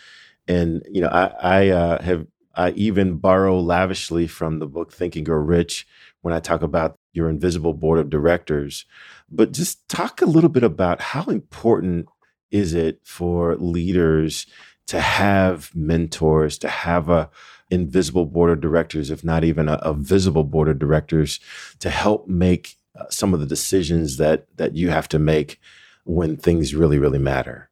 And, 0.46 0.83
you 0.90 1.00
know, 1.00 1.09
I, 1.09 1.33
I 1.40 1.68
uh, 1.68 2.03
have 2.03 2.27
I 2.55 2.70
even 2.72 3.16
borrow 3.16 3.59
lavishly 3.59 4.27
from 4.27 4.59
the 4.59 4.66
book 4.66 4.92
Think 4.92 5.16
and 5.16 5.27
Grow 5.27 5.38
Rich 5.38 5.87
when 6.22 6.33
I 6.33 6.40
talk 6.40 6.62
about 6.62 6.98
your 7.12 7.29
invisible 7.29 7.74
board 7.74 7.98
of 7.98 8.11
directors. 8.11 8.87
But 9.31 9.53
just 9.53 9.88
talk 9.88 10.22
a 10.22 10.27
little 10.27 10.50
bit 10.50 10.62
about 10.62 11.00
how 11.00 11.24
important 11.24 12.07
is 12.50 12.74
it 12.74 13.00
for 13.05 13.57
leaders 13.57 14.46
to 14.87 15.00
have 15.00 15.70
mentors, 15.74 16.59
to 16.59 16.68
have 16.68 17.09
a 17.09 17.31
invisible 17.70 18.27
board 18.27 18.50
of 18.50 18.61
directors, 18.61 19.11
if 19.11 19.24
not 19.24 19.44
even 19.44 19.68
a, 19.68 19.74
a 19.83 19.94
visible 19.94 20.44
board 20.44 20.68
of 20.68 20.79
directors, 20.79 21.40
to 21.81 21.90
help 21.90 22.29
make 22.29 22.77
uh, 22.98 23.05
some 23.11 23.35
of 23.35 23.40
the 23.40 23.46
decisions 23.46 24.16
that 24.18 24.46
that 24.57 24.74
you 24.74 24.90
have 24.90 25.09
to 25.09 25.18
make 25.18 25.61
when 26.05 26.37
things 26.37 26.74
really, 26.74 26.98
really 26.98 27.18
matter. 27.18 27.70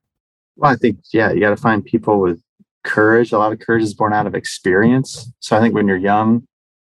Well, 0.56 0.72
I 0.72 0.76
think 0.76 0.98
yeah, 1.12 1.32
you 1.32 1.40
got 1.40 1.50
to 1.50 1.56
find 1.56 1.84
people 1.84 2.20
with 2.20 2.42
courage. 2.84 3.32
A 3.32 3.38
lot 3.38 3.52
of 3.52 3.60
courage 3.60 3.82
is 3.82 3.94
born 3.94 4.12
out 4.12 4.26
of 4.26 4.34
experience. 4.34 5.30
So 5.40 5.56
I 5.56 5.60
think 5.60 5.74
when 5.74 5.86
you're 5.86 5.96
young, 5.96 6.46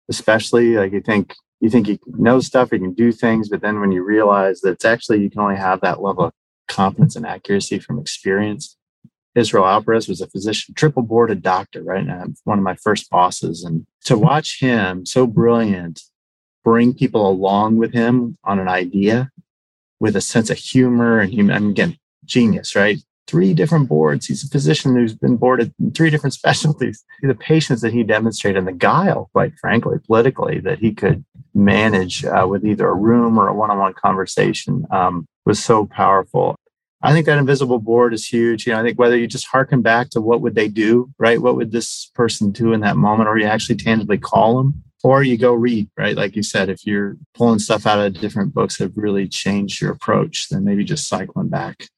especially, 0.08 0.76
like 0.76 0.92
you 0.92 1.00
think 1.00 1.34
you 1.60 1.70
think 1.70 1.88
you 1.88 1.98
know 2.06 2.40
stuff, 2.40 2.72
you 2.72 2.78
can 2.78 2.94
do 2.94 3.12
things, 3.12 3.48
but 3.48 3.60
then 3.60 3.80
when 3.80 3.92
you 3.92 4.02
realize 4.02 4.60
that 4.60 4.72
it's 4.72 4.84
actually 4.84 5.20
you 5.20 5.30
can 5.30 5.40
only 5.40 5.56
have 5.56 5.80
that 5.80 6.02
level 6.02 6.24
of 6.24 6.32
confidence 6.68 7.16
and 7.16 7.26
accuracy 7.26 7.78
from 7.78 7.98
experience. 7.98 8.76
Israel 9.34 9.66
Alvarez 9.66 10.08
was 10.08 10.20
a 10.20 10.28
physician, 10.28 10.74
triple 10.74 11.02
boarded 11.02 11.42
doctor, 11.42 11.82
right? 11.82 12.06
And 12.06 12.36
one 12.44 12.58
of 12.58 12.64
my 12.64 12.76
first 12.76 13.08
bosses. 13.10 13.64
And 13.64 13.86
to 14.04 14.18
watch 14.18 14.60
him, 14.60 15.06
so 15.06 15.26
brilliant, 15.26 16.02
bring 16.64 16.94
people 16.94 17.28
along 17.28 17.76
with 17.76 17.92
him 17.92 18.36
on 18.44 18.58
an 18.58 18.68
idea 18.68 19.30
with 20.00 20.16
a 20.16 20.20
sense 20.20 20.50
of 20.50 20.58
humor 20.58 21.20
and 21.20 21.32
I 21.32 21.58
mean, 21.58 21.70
again, 21.70 21.96
genius, 22.24 22.76
right? 22.76 22.98
three 23.26 23.54
different 23.54 23.88
boards. 23.88 24.26
He's 24.26 24.44
a 24.44 24.48
physician 24.48 24.94
who's 24.94 25.14
been 25.14 25.36
boarded 25.36 25.72
in 25.80 25.92
three 25.92 26.10
different 26.10 26.34
specialties. 26.40 27.02
The 27.22 27.34
patience 27.34 27.80
that 27.80 27.92
he 27.92 28.02
demonstrated 28.02 28.58
and 28.58 28.68
the 28.68 28.72
guile, 28.72 29.30
quite 29.32 29.58
frankly, 29.58 29.98
politically, 30.06 30.60
that 30.60 30.78
he 30.78 30.92
could 30.92 31.24
manage 31.54 32.24
uh, 32.24 32.46
with 32.48 32.64
either 32.64 32.88
a 32.88 32.94
room 32.94 33.38
or 33.38 33.48
a 33.48 33.54
one 33.54 33.70
on 33.70 33.78
one 33.78 33.94
conversation 33.94 34.86
um, 34.90 35.26
was 35.46 35.62
so 35.62 35.86
powerful. 35.86 36.56
I 37.02 37.12
think 37.12 37.26
that 37.26 37.38
invisible 37.38 37.80
board 37.80 38.14
is 38.14 38.26
huge. 38.26 38.66
You 38.66 38.72
know, 38.72 38.80
I 38.80 38.82
think 38.82 38.98
whether 38.98 39.16
you 39.16 39.26
just 39.26 39.46
harken 39.46 39.82
back 39.82 40.10
to 40.10 40.20
what 40.20 40.40
would 40.40 40.54
they 40.54 40.68
do, 40.68 41.10
right? 41.18 41.42
What 41.42 41.56
would 41.56 41.72
this 41.72 42.10
person 42.14 42.52
do 42.52 42.72
in 42.72 42.80
that 42.80 42.96
moment, 42.96 43.28
or 43.28 43.36
you 43.38 43.46
actually 43.46 43.76
tangibly 43.76 44.18
call 44.18 44.58
them, 44.58 44.84
or 45.02 45.22
you 45.22 45.36
go 45.36 45.52
read, 45.52 45.88
right? 45.96 46.16
Like 46.16 46.36
you 46.36 46.44
said, 46.44 46.68
if 46.68 46.86
you're 46.86 47.16
pulling 47.34 47.58
stuff 47.58 47.86
out 47.86 47.98
of 47.98 48.14
different 48.14 48.54
books 48.54 48.78
that 48.78 48.92
really 48.94 49.26
changed 49.26 49.80
your 49.80 49.90
approach, 49.90 50.48
then 50.48 50.64
maybe 50.64 50.84
just 50.84 51.08
cycling 51.08 51.48
back 51.48 51.88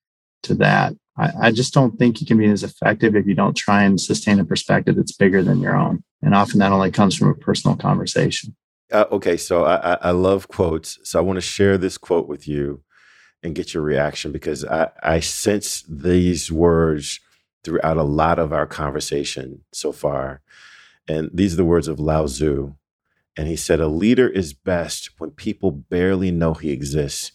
to 0.45 0.55
that. 0.55 0.95
I, 1.19 1.31
I 1.43 1.53
just 1.53 1.75
don't 1.75 1.99
think 1.99 2.21
you 2.21 2.27
can 2.27 2.39
be 2.39 2.47
as 2.47 2.65
effective 2.65 3.15
if 3.15 3.27
you 3.27 3.35
don't 3.35 3.57
try 3.57 3.83
and 3.83 4.01
sustain 4.01 4.41
a 4.41 4.45
perspective 4.45 4.97
that's 4.97 5.13
bigger 5.13 5.43
than 5.43 5.61
your 5.61 5.77
own. 5.77 6.03
And 6.23 6.35
often 6.35 6.59
that 6.61 6.73
only 6.73 6.91
comes 6.91 7.15
from 7.15 7.29
a 7.29 7.35
personal 7.35 7.77
conversation. 7.77 8.57
Uh, 8.91 9.05
okay, 9.13 9.37
so 9.37 9.65
I, 9.65 9.99
I 10.01 10.11
love 10.13 10.49
quotes. 10.49 10.99
So 11.05 11.19
I 11.19 11.23
want 11.23 11.37
to 11.37 11.43
share 11.43 11.77
this 11.77 11.99
quote 11.99 12.27
with 12.27 12.49
you 12.49 12.83
and 13.45 13.55
get 13.55 13.75
your 13.75 13.83
reaction 13.83 14.33
because 14.33 14.65
I, 14.65 14.91
I 15.03 15.21
sense 15.21 15.85
these 15.87 16.51
words 16.51 17.21
throughout 17.63 17.99
a 17.99 18.03
lot 18.03 18.39
of 18.39 18.53
our 18.53 18.67
conversation 18.67 19.61
so 19.71 19.93
far. 19.93 20.41
And 21.07 21.31
these 21.33 21.53
are 21.53 21.59
the 21.59 21.65
words 21.65 21.87
of 21.87 22.01
Lao 22.01 22.27
Tzu. 22.27 22.75
And 23.37 23.47
he 23.47 23.57
said, 23.57 23.81
A 23.81 23.87
leader 23.87 24.29
is 24.29 24.55
best 24.55 25.11
when 25.19 25.31
people 25.31 25.71
barely 25.71 26.31
know 26.31 26.55
he 26.55 26.71
exists. 26.71 27.33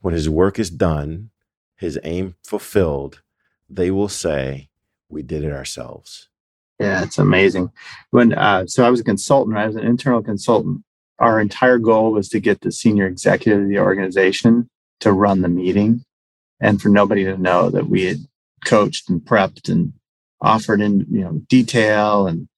When 0.00 0.14
his 0.14 0.30
work 0.30 0.58
is 0.60 0.70
done, 0.70 1.30
his 1.74 1.98
aim 2.04 2.36
fulfilled, 2.44 3.22
they 3.68 3.90
will 3.90 4.08
say, 4.08 4.68
We 5.08 5.22
did 5.22 5.42
it 5.42 5.52
ourselves. 5.52 6.28
Yeah, 6.78 7.02
it's 7.02 7.18
amazing. 7.18 7.72
When 8.10 8.32
uh, 8.32 8.66
so 8.66 8.86
I 8.86 8.90
was 8.90 9.00
a 9.00 9.04
consultant, 9.04 9.56
I 9.56 9.66
was 9.66 9.74
an 9.74 9.84
internal 9.84 10.22
consultant. 10.22 10.84
Our 11.18 11.40
entire 11.40 11.78
goal 11.78 12.12
was 12.12 12.28
to 12.28 12.38
get 12.38 12.60
the 12.60 12.70
senior 12.70 13.06
executive 13.06 13.62
of 13.62 13.68
the 13.68 13.80
organization 13.80 14.70
to 15.00 15.12
run 15.12 15.42
the 15.42 15.48
meeting 15.48 16.04
and 16.60 16.80
for 16.80 16.88
nobody 16.88 17.24
to 17.24 17.36
know 17.36 17.70
that 17.70 17.88
we 17.88 18.04
had 18.04 18.18
coached 18.64 19.08
and 19.08 19.20
prepped 19.20 19.68
and 19.68 19.92
offered 20.40 20.80
in 20.80 21.06
you 21.10 21.20
know 21.20 21.40
detail 21.48 22.26
and 22.26 22.48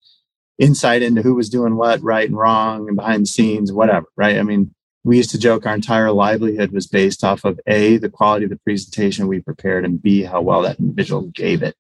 insight 0.59 1.03
into 1.03 1.23
who 1.23 1.35
was 1.35 1.49
doing 1.49 1.77
what 1.77 2.03
right 2.03 2.29
and 2.29 2.37
wrong 2.37 2.87
and 2.87 2.97
behind 2.97 3.23
the 3.23 3.27
scenes 3.27 3.73
whatever 3.73 4.07
right? 4.17 4.39
I 4.39 4.43
mean 4.43 4.75
we 5.03 5.17
used 5.17 5.31
to 5.31 5.39
joke 5.39 5.65
our 5.65 5.75
entire 5.75 6.13
livelihood 6.13 6.73
was 6.73 6.87
based 6.87 7.25
off 7.25 7.45
of 7.45 7.59
a 7.67 7.97
the 7.97 8.11
quality 8.11 8.45
of 8.45 8.51
the 8.51 8.59
presentation 8.59 9.29
we 9.29 9.41
prepared 9.41 9.85
and 9.85 10.03
b 10.03 10.23
how 10.23 10.41
well 10.41 10.63
that 10.63 10.79
individual 10.79 11.23
gave 11.29 11.63
it. 11.63 11.75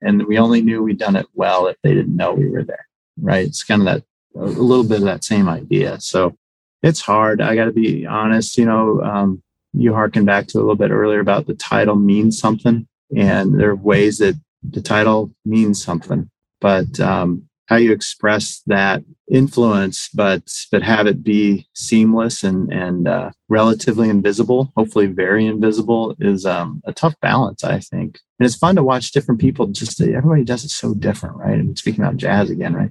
And 0.00 0.26
we 0.26 0.38
only 0.38 0.60
knew 0.62 0.82
we'd 0.82 0.98
done 0.98 1.16
it 1.16 1.26
well 1.34 1.66
if 1.66 1.76
they 1.82 1.94
didn't 1.94 2.14
know 2.14 2.32
we 2.32 2.48
were 2.48 2.64
there 2.64 2.86
right? 3.20 3.46
It's 3.46 3.64
kind 3.64 3.82
of 3.82 3.86
that 3.86 4.04
a 4.36 4.44
little 4.44 4.84
bit 4.84 4.98
of 4.98 5.04
that 5.04 5.24
same 5.24 5.48
idea. 5.48 5.98
So 6.00 6.36
it's 6.82 7.00
hard. 7.00 7.40
I 7.40 7.56
got 7.56 7.64
to 7.64 7.72
be 7.72 8.06
honest 8.06 8.58
you 8.58 8.66
know 8.66 9.00
um, 9.02 9.42
you 9.78 9.94
harken 9.94 10.24
back 10.24 10.46
to 10.46 10.58
a 10.58 10.60
little 10.60 10.76
bit 10.76 10.90
earlier 10.90 11.20
about 11.20 11.46
the 11.46 11.54
title 11.54 11.96
means 11.96 12.38
something 12.38 12.86
and 13.16 13.58
there 13.58 13.70
are 13.70 13.76
ways 13.76 14.18
that 14.18 14.34
the 14.62 14.82
title 14.82 15.30
means 15.44 15.82
something 15.82 16.28
but 16.60 16.98
um, 17.00 17.48
how 17.68 17.76
you 17.76 17.92
express 17.92 18.62
that 18.66 19.04
influence, 19.30 20.08
but 20.14 20.42
but 20.72 20.82
have 20.82 21.06
it 21.06 21.22
be 21.22 21.66
seamless 21.74 22.42
and 22.42 22.72
and 22.72 23.06
uh, 23.06 23.30
relatively 23.48 24.08
invisible, 24.08 24.72
hopefully 24.74 25.06
very 25.06 25.46
invisible, 25.46 26.16
is 26.18 26.46
um, 26.46 26.80
a 26.86 26.92
tough 26.92 27.14
balance, 27.20 27.62
I 27.62 27.80
think. 27.80 28.20
And 28.38 28.46
it's 28.46 28.56
fun 28.56 28.76
to 28.76 28.82
watch 28.82 29.12
different 29.12 29.40
people. 29.40 29.66
Just 29.66 30.00
everybody 30.00 30.44
does 30.44 30.64
it 30.64 30.70
so 30.70 30.94
different, 30.94 31.36
right? 31.36 31.58
And 31.58 31.78
speaking 31.78 32.02
about 32.02 32.16
jazz 32.16 32.48
again, 32.48 32.74
right? 32.74 32.90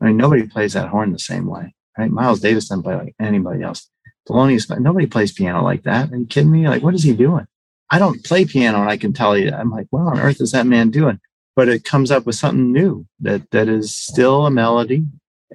I 0.00 0.06
mean, 0.06 0.16
nobody 0.16 0.46
plays 0.46 0.72
that 0.72 0.88
horn 0.88 1.12
the 1.12 1.18
same 1.18 1.46
way, 1.46 1.74
right? 1.96 2.10
Miles 2.10 2.40
Davis 2.40 2.68
doesn't 2.68 2.82
play 2.82 2.96
like 2.96 3.14
anybody 3.20 3.62
else. 3.62 3.88
Thelonious, 4.28 4.78
nobody 4.80 5.06
plays 5.06 5.32
piano 5.32 5.62
like 5.62 5.84
that. 5.84 6.12
Are 6.12 6.16
you 6.16 6.26
kidding 6.26 6.50
me? 6.50 6.68
Like, 6.68 6.82
what 6.82 6.94
is 6.94 7.02
he 7.04 7.12
doing? 7.14 7.46
I 7.90 7.98
don't 7.98 8.24
play 8.24 8.44
piano, 8.44 8.80
and 8.80 8.90
I 8.90 8.96
can 8.96 9.12
tell 9.12 9.36
you, 9.36 9.52
I'm 9.52 9.70
like, 9.70 9.86
what 9.90 10.00
on 10.00 10.18
earth 10.18 10.40
is 10.40 10.52
that 10.52 10.66
man 10.66 10.90
doing? 10.90 11.20
but 11.56 11.68
it 11.68 11.84
comes 11.84 12.10
up 12.10 12.26
with 12.26 12.36
something 12.36 12.70
new 12.70 13.06
that 13.18 13.50
that 13.50 13.68
is 13.68 13.92
still 13.92 14.46
a 14.46 14.50
melody 14.50 15.04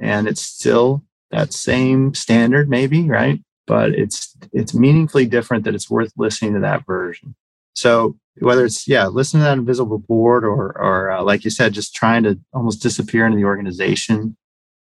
and 0.02 0.28
it's 0.28 0.42
still 0.42 1.04
that 1.30 1.54
same 1.54 2.14
standard 2.14 2.70
maybe 2.70 3.08
right 3.08 3.40
but 3.68 3.92
it's 3.92 4.36
it's 4.52 4.74
meaningfully 4.74 5.26
different 5.26 5.64
that 5.64 5.76
it's 5.76 5.90
worth 5.90 6.12
listening 6.18 6.56
to 6.56 6.60
that 6.60 6.86
version 6.86 7.36
so 7.74 8.18
whether 8.40 8.66
it's 8.66 8.88
yeah 8.88 9.06
listen 9.06 9.40
to 9.40 9.44
that 9.46 9.58
invisible 9.58 10.00
board 10.00 10.44
or 10.44 10.78
or 10.78 11.12
uh, 11.12 11.24
like 11.24 11.46
you 11.46 11.52
said 11.52 11.72
just 11.72 11.96
trying 11.96 12.24
to 12.24 12.38
almost 12.52 12.82
disappear 12.82 13.26
into 13.26 13.38
the 13.38 13.46
organization 13.46 14.36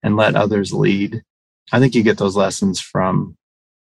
and 0.04 0.18
let 0.18 0.36
others 0.36 0.74
lead 0.74 1.24
i 1.72 1.80
think 1.80 1.96
you 1.96 2.04
get 2.04 2.18
those 2.18 2.36
lessons 2.36 2.80
from 2.80 3.36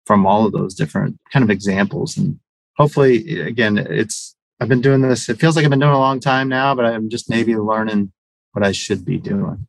from 0.05 0.25
all 0.25 0.45
of 0.45 0.51
those 0.51 0.73
different 0.73 1.17
kind 1.31 1.43
of 1.43 1.49
examples 1.49 2.17
and 2.17 2.39
hopefully 2.77 3.41
again 3.41 3.77
it's 3.77 4.35
I've 4.63 4.69
been 4.69 4.81
doing 4.81 5.01
this. 5.01 5.27
It 5.27 5.41
feels 5.41 5.57
like 5.57 5.65
I've 5.65 5.71
been 5.71 5.79
doing 5.79 5.91
it 5.91 5.95
a 5.95 5.99
long 5.99 6.21
time 6.21 6.47
now, 6.47 6.73
but 6.73 6.85
I'm 6.85 7.09
just 7.09 7.29
maybe 7.29 7.57
learning 7.57 8.13
what 8.53 8.63
I 8.63 8.71
should 8.71 9.03
be 9.03 9.17
doing. 9.17 9.67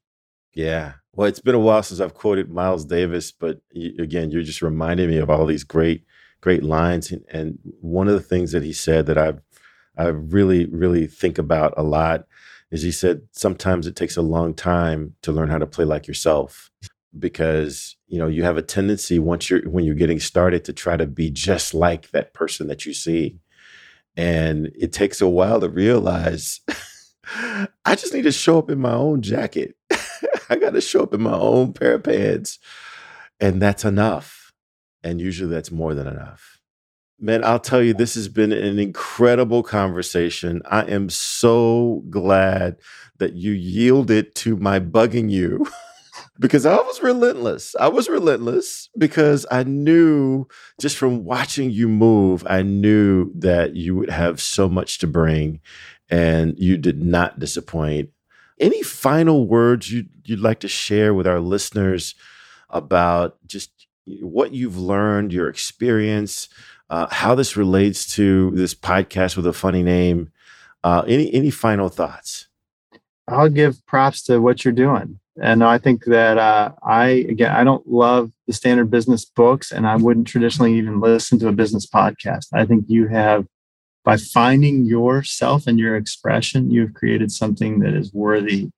Yeah. 0.53 0.93
Well, 1.15 1.27
it's 1.27 1.41
been 1.41 1.57
a 1.57 1.61
while 1.61 1.83
since 1.83 2.01
I've 2.01 2.15
quoted 2.15 2.49
Miles 2.49 2.85
Davis, 2.85 3.33
but 3.33 3.61
again, 3.75 4.31
you're 4.31 4.45
just 4.45 4.63
reminding 4.63 5.11
me 5.11 5.19
of 5.19 5.31
all 5.31 5.47
these 5.47 5.65
great, 5.65 6.05
great 6.41 6.63
lines. 6.63 7.11
And, 7.11 7.25
and 7.29 7.59
one 7.81 8.07
of 8.07 8.15
the 8.15 8.21
things 8.21 8.53
that 8.53 8.63
he 8.63 8.73
said 8.73 9.07
that 9.07 9.19
I've, 9.19 9.41
I 9.99 10.07
really, 10.07 10.67
really 10.67 11.09
think 11.09 11.39
about 11.39 11.75
a 11.77 11.83
lot 11.83 12.27
is 12.71 12.83
he 12.83 12.93
said 12.93 13.23
sometimes 13.33 13.89
it 13.89 13.97
takes 13.97 14.17
a 14.17 14.23
long 14.23 14.55
time 14.55 15.15
to 15.23 15.33
learn 15.33 15.49
how 15.49 15.59
to 15.59 15.67
play 15.67 15.85
like 15.85 16.07
yourself 16.07 16.71
because 17.19 17.97
you 18.07 18.19
know 18.19 18.27
you 18.27 18.43
have 18.45 18.57
a 18.57 18.63
tendency 18.63 19.19
once 19.19 19.51
you're 19.51 19.69
when 19.69 19.85
you're 19.85 19.95
getting 19.95 20.21
started 20.21 20.65
to 20.65 20.73
try 20.73 20.97
to 20.97 21.07
be 21.07 21.31
just 21.31 21.75
like 21.75 22.11
that 22.11 22.35
person 22.35 22.67
that 22.69 22.87
you 22.87 22.93
see 22.93 23.39
and 24.17 24.71
it 24.79 24.93
takes 24.93 25.21
a 25.21 25.29
while 25.29 25.61
to 25.61 25.69
realize 25.69 26.61
I 27.85 27.95
just 27.95 28.13
need 28.13 28.23
to 28.23 28.33
show 28.33 28.59
up 28.59 28.71
in 28.71 28.81
my 28.81 28.93
own 28.93 29.23
jacket. 29.23 29.77
I 30.49 30.57
got 30.57 30.75
to 30.75 30.81
show 30.81 31.03
up 31.03 31.15
in 31.15 31.23
my 31.23 31.35
own 31.35 31.73
pair 31.73 31.95
of 31.95 32.05
pants. 32.05 32.59
And 33.41 33.61
that's 33.61 33.85
enough. 33.85 34.53
And 35.03 35.21
usually 35.21 35.51
that's 35.51 35.71
more 35.71 35.95
than 35.95 36.07
enough. 36.07 36.61
Man, 37.21 37.45
I'll 37.45 37.61
tell 37.61 37.83
you, 37.83 37.95
this 37.95 38.15
has 38.15 38.29
been 38.29 38.53
an 38.53 38.79
incredible 38.79 39.63
conversation. 39.63 40.63
I 40.67 40.83
am 40.83 41.09
so 41.09 42.03
glad 42.11 42.77
that 43.19 43.35
you 43.35 43.53
yielded 43.53 44.35
to 44.37 44.57
my 44.57 44.81
bugging 44.81 45.31
you. 45.31 45.67
because 46.39 46.67
I 46.67 46.77
was 46.77 47.03
relentless. 47.03 47.77
I 47.77 47.89
was 47.89 48.09
relentless 48.09 48.89
because 48.99 49.47
I 49.51 49.63
knew 49.63 50.47
just 50.81 50.97
from 50.97 51.25
watching 51.25 51.71
you 51.71 51.89
move, 51.89 52.45
I 52.49 52.63
knew 52.63 53.31
that 53.37 53.77
you 53.77 53.95
would 53.97 54.11
have 54.11 54.41
so 54.41 54.69
much 54.69 54.99
to 54.99 55.07
bring 55.07 55.61
and 56.11 56.55
you 56.59 56.77
did 56.77 57.03
not 57.03 57.39
disappoint. 57.39 58.11
Any 58.59 58.83
final 58.83 59.47
words 59.47 59.93
you'd, 59.93 60.09
you'd 60.25 60.41
like 60.41 60.61
to 60.61 60.69
share 60.69 61.15
with 61.15 61.27
our 61.27 61.41
listeners 61.41 62.15
about 62.71 63.37
just 63.47 63.71
what 64.21 64.53
you've 64.53 64.79
learned, 64.79 65.33
your 65.33 65.49
experience, 65.49 66.49
uh, 66.91 67.07
how 67.11 67.35
this 67.35 67.57
relates 67.57 68.15
to 68.15 68.51
this 68.53 68.75
podcast 68.75 69.37
with 69.37 69.47
a 69.47 69.53
funny 69.53 69.83
name? 69.83 70.31
Uh, 70.83 71.03
any 71.09 71.33
any 71.33 71.51
final 71.51 71.89
thoughts? 71.89 72.49
I'll 73.27 73.49
give 73.49 73.85
props 73.87 74.23
to 74.25 74.39
what 74.39 74.65
you're 74.65 74.75
doing 74.75 75.19
and 75.43 75.65
I 75.65 75.79
think 75.79 76.05
that 76.05 76.39
uh, 76.39 76.73
I 76.83 77.27
again 77.29 77.51
I 77.51 77.65
don't 77.65 77.87
love 77.89 78.31
the 78.47 78.53
standard 78.53 78.91
business 78.91 79.25
books, 79.25 79.73
and 79.73 79.87
I 79.87 79.97
wouldn't 79.97 80.29
traditionally 80.29 80.75
even 80.75 81.01
listen 81.01 81.39
to 81.41 81.49
a 81.49 81.53
business 81.53 81.87
podcast. 81.87 82.47
I 82.53 82.65
think 82.65 82.85
you 82.89 83.09
have 83.09 83.47
by 84.05 84.17
finding 84.17 84.85
yourself 84.85 85.67
and 85.67 85.79
your 85.79 85.97
expression, 85.97 86.71
you've 86.71 86.95
created 86.95 87.33
something 87.33 87.81
that 87.81 87.95
is 87.95 88.13
worthy 88.13 88.69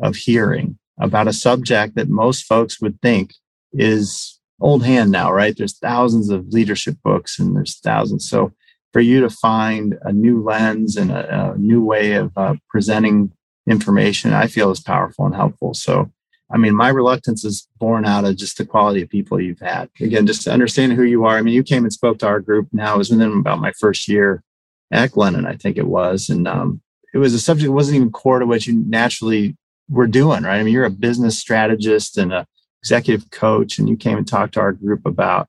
of 0.00 0.14
hearing 0.14 0.78
about 0.98 1.28
a 1.28 1.32
subject 1.32 1.96
that 1.96 2.08
most 2.08 2.44
folks 2.44 2.80
would 2.80 3.00
think 3.02 3.34
is 3.72 4.38
old 4.60 4.84
hand 4.84 5.10
now, 5.10 5.32
right? 5.32 5.56
There's 5.56 5.78
thousands 5.78 6.30
of 6.30 6.48
leadership 6.48 6.96
books, 7.02 7.38
and 7.38 7.56
there's 7.56 7.78
thousands. 7.80 8.28
So 8.28 8.52
for 8.92 9.00
you 9.00 9.20
to 9.20 9.30
find 9.30 9.98
a 10.02 10.12
new 10.12 10.42
lens 10.42 10.96
and 10.96 11.10
a, 11.10 11.52
a 11.52 11.58
new 11.58 11.84
way 11.84 12.12
of 12.12 12.30
uh, 12.36 12.54
presenting 12.68 13.32
information 13.68 14.32
I 14.32 14.46
feel 14.46 14.70
is 14.70 14.80
powerful 14.80 15.26
and 15.26 15.34
helpful. 15.34 15.74
So, 15.74 16.10
I 16.50 16.58
mean, 16.58 16.74
my 16.74 16.88
reluctance 16.88 17.44
is 17.44 17.68
born 17.78 18.04
out 18.04 18.24
of 18.24 18.36
just 18.36 18.58
the 18.58 18.66
quality 18.66 19.02
of 19.02 19.08
people 19.08 19.40
you've 19.40 19.60
had. 19.60 19.88
Again, 20.00 20.26
just 20.26 20.42
to 20.42 20.52
understand 20.52 20.92
who 20.92 21.04
you 21.04 21.24
are. 21.24 21.36
I 21.36 21.42
mean, 21.42 21.54
you 21.54 21.62
came 21.62 21.84
and 21.84 21.92
spoke 21.92 22.18
to 22.18 22.26
our 22.26 22.40
group 22.40 22.68
now. 22.72 22.94
It 22.94 22.98
was 22.98 23.10
within 23.10 23.32
about 23.32 23.60
my 23.60 23.72
first 23.72 24.08
year 24.08 24.42
at 24.90 25.12
Glennon, 25.12 25.46
I 25.46 25.56
think 25.56 25.76
it 25.76 25.86
was. 25.86 26.28
And 26.28 26.46
um, 26.46 26.82
it 27.14 27.18
was 27.18 27.34
a 27.34 27.40
subject 27.40 27.68
that 27.68 27.72
wasn't 27.72 27.96
even 27.96 28.10
core 28.10 28.38
to 28.38 28.46
what 28.46 28.66
you 28.66 28.74
naturally 28.86 29.56
were 29.88 30.06
doing, 30.06 30.42
right? 30.42 30.58
I 30.58 30.62
mean, 30.62 30.74
you're 30.74 30.84
a 30.84 30.90
business 30.90 31.38
strategist 31.38 32.18
and 32.18 32.32
a 32.32 32.46
executive 32.82 33.30
coach, 33.30 33.78
and 33.78 33.88
you 33.88 33.96
came 33.96 34.18
and 34.18 34.26
talked 34.26 34.54
to 34.54 34.60
our 34.60 34.72
group 34.72 35.06
about 35.06 35.48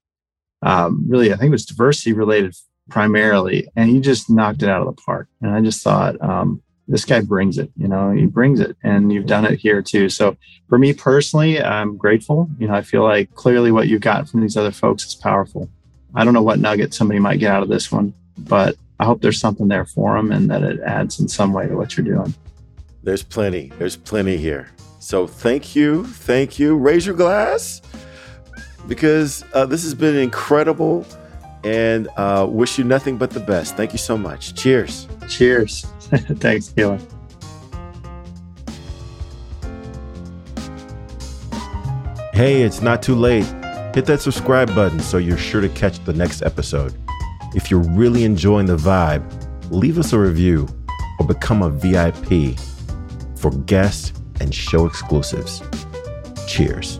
um, 0.62 1.04
really, 1.08 1.34
I 1.34 1.36
think 1.36 1.50
it 1.50 1.52
was 1.52 1.66
diversity 1.66 2.14
related 2.14 2.56
primarily, 2.90 3.68
and 3.76 3.92
you 3.92 4.00
just 4.00 4.30
knocked 4.30 4.64
it 4.64 4.70
out 4.70 4.82
of 4.82 4.96
the 4.96 5.02
park. 5.02 5.28
And 5.42 5.52
I 5.52 5.62
just 5.62 5.84
thought, 5.84 6.22
um, 6.22 6.62
this 6.88 7.06
guy 7.06 7.22
brings 7.22 7.58
it 7.58 7.72
you 7.78 7.88
know 7.88 8.12
he 8.12 8.26
brings 8.26 8.60
it 8.60 8.76
and 8.84 9.12
you've 9.12 9.26
done 9.26 9.46
it 9.46 9.60
here 9.60 9.82
too. 9.82 10.10
So 10.10 10.38
for 10.70 10.78
me 10.78 10.94
personally 10.94 11.62
i'm 11.62 11.98
grateful. 11.98 12.50
You 12.60 12.68
know 12.68 12.74
i 12.74 12.82
feel 12.82 13.04
like 13.04 13.34
clearly 13.36 13.72
what 13.72 13.88
you've 13.88 14.02
got 14.02 14.30
from 14.30 14.42
these 14.42 14.58
other 14.58 14.72
folks 14.72 15.06
is 15.06 15.16
powerful. 15.16 15.70
I 16.16 16.24
don't 16.24 16.34
know 16.34 16.44
what 16.44 16.60
nugget 16.60 16.94
somebody 16.94 17.20
might 17.20 17.40
get 17.40 17.52
out 17.52 17.64
of 17.64 17.70
this 17.70 17.92
one 17.92 18.14
but 18.38 18.76
i 19.00 19.06
hope 19.06 19.22
there's 19.22 19.40
something 19.40 19.68
there 19.68 19.86
for 19.86 20.16
them 20.16 20.32
and 20.32 20.50
that 20.50 20.64
it 20.64 20.80
adds 20.82 21.20
in 21.20 21.28
some 21.28 21.54
way 21.54 21.68
to 21.68 21.76
what 21.76 21.98
you're 21.98 22.06
doing. 22.06 22.34
There's 23.04 23.24
plenty. 23.24 23.72
There's 23.78 23.98
plenty 23.98 24.38
here. 24.38 24.70
So 25.00 25.28
thank 25.28 25.76
you. 25.76 26.06
Thank 26.06 26.58
you. 26.58 26.78
Raise 26.78 27.06
your 27.06 27.16
glass 27.16 27.82
because 28.88 29.44
uh, 29.54 29.66
this 29.66 29.84
has 29.84 29.94
been 29.94 30.16
incredible 30.16 31.06
and 31.66 32.08
uh, 32.16 32.48
wish 32.50 32.78
you 32.78 32.86
nothing 32.86 33.18
but 33.18 33.32
the 33.32 33.40
best. 33.42 33.76
Thank 33.76 33.92
you 33.92 33.98
so 33.98 34.18
much. 34.18 34.56
Cheers. 34.56 35.08
Cheers 35.30 35.86
Thanks, 36.40 36.70
Keelan. 36.70 37.02
Hey, 42.34 42.62
it's 42.62 42.82
not 42.82 43.02
too 43.02 43.16
late. 43.16 43.46
Hit 43.96 44.06
that 44.06 44.22
subscribe 44.22 44.74
button 44.76 45.00
so 45.00 45.18
you're 45.18 45.38
sure 45.38 45.62
to 45.62 45.70
catch 45.70 46.04
the 46.04 46.14
next 46.14 46.44
episode. 46.44 46.94
If 47.56 47.72
you're 47.72 47.80
really 47.80 48.26
enjoying 48.26 48.68
the 48.68 48.78
vibe, 48.78 49.24
leave 49.72 49.98
us 49.98 50.14
a 50.14 50.20
review 50.20 50.68
or 51.20 51.26
become 51.26 51.64
a 51.64 51.70
VIP 51.72 52.60
for 53.36 53.50
guest 53.66 54.16
and 54.40 54.54
show 54.54 54.86
exclusives. 54.86 55.64
Cheers. 56.48 57.00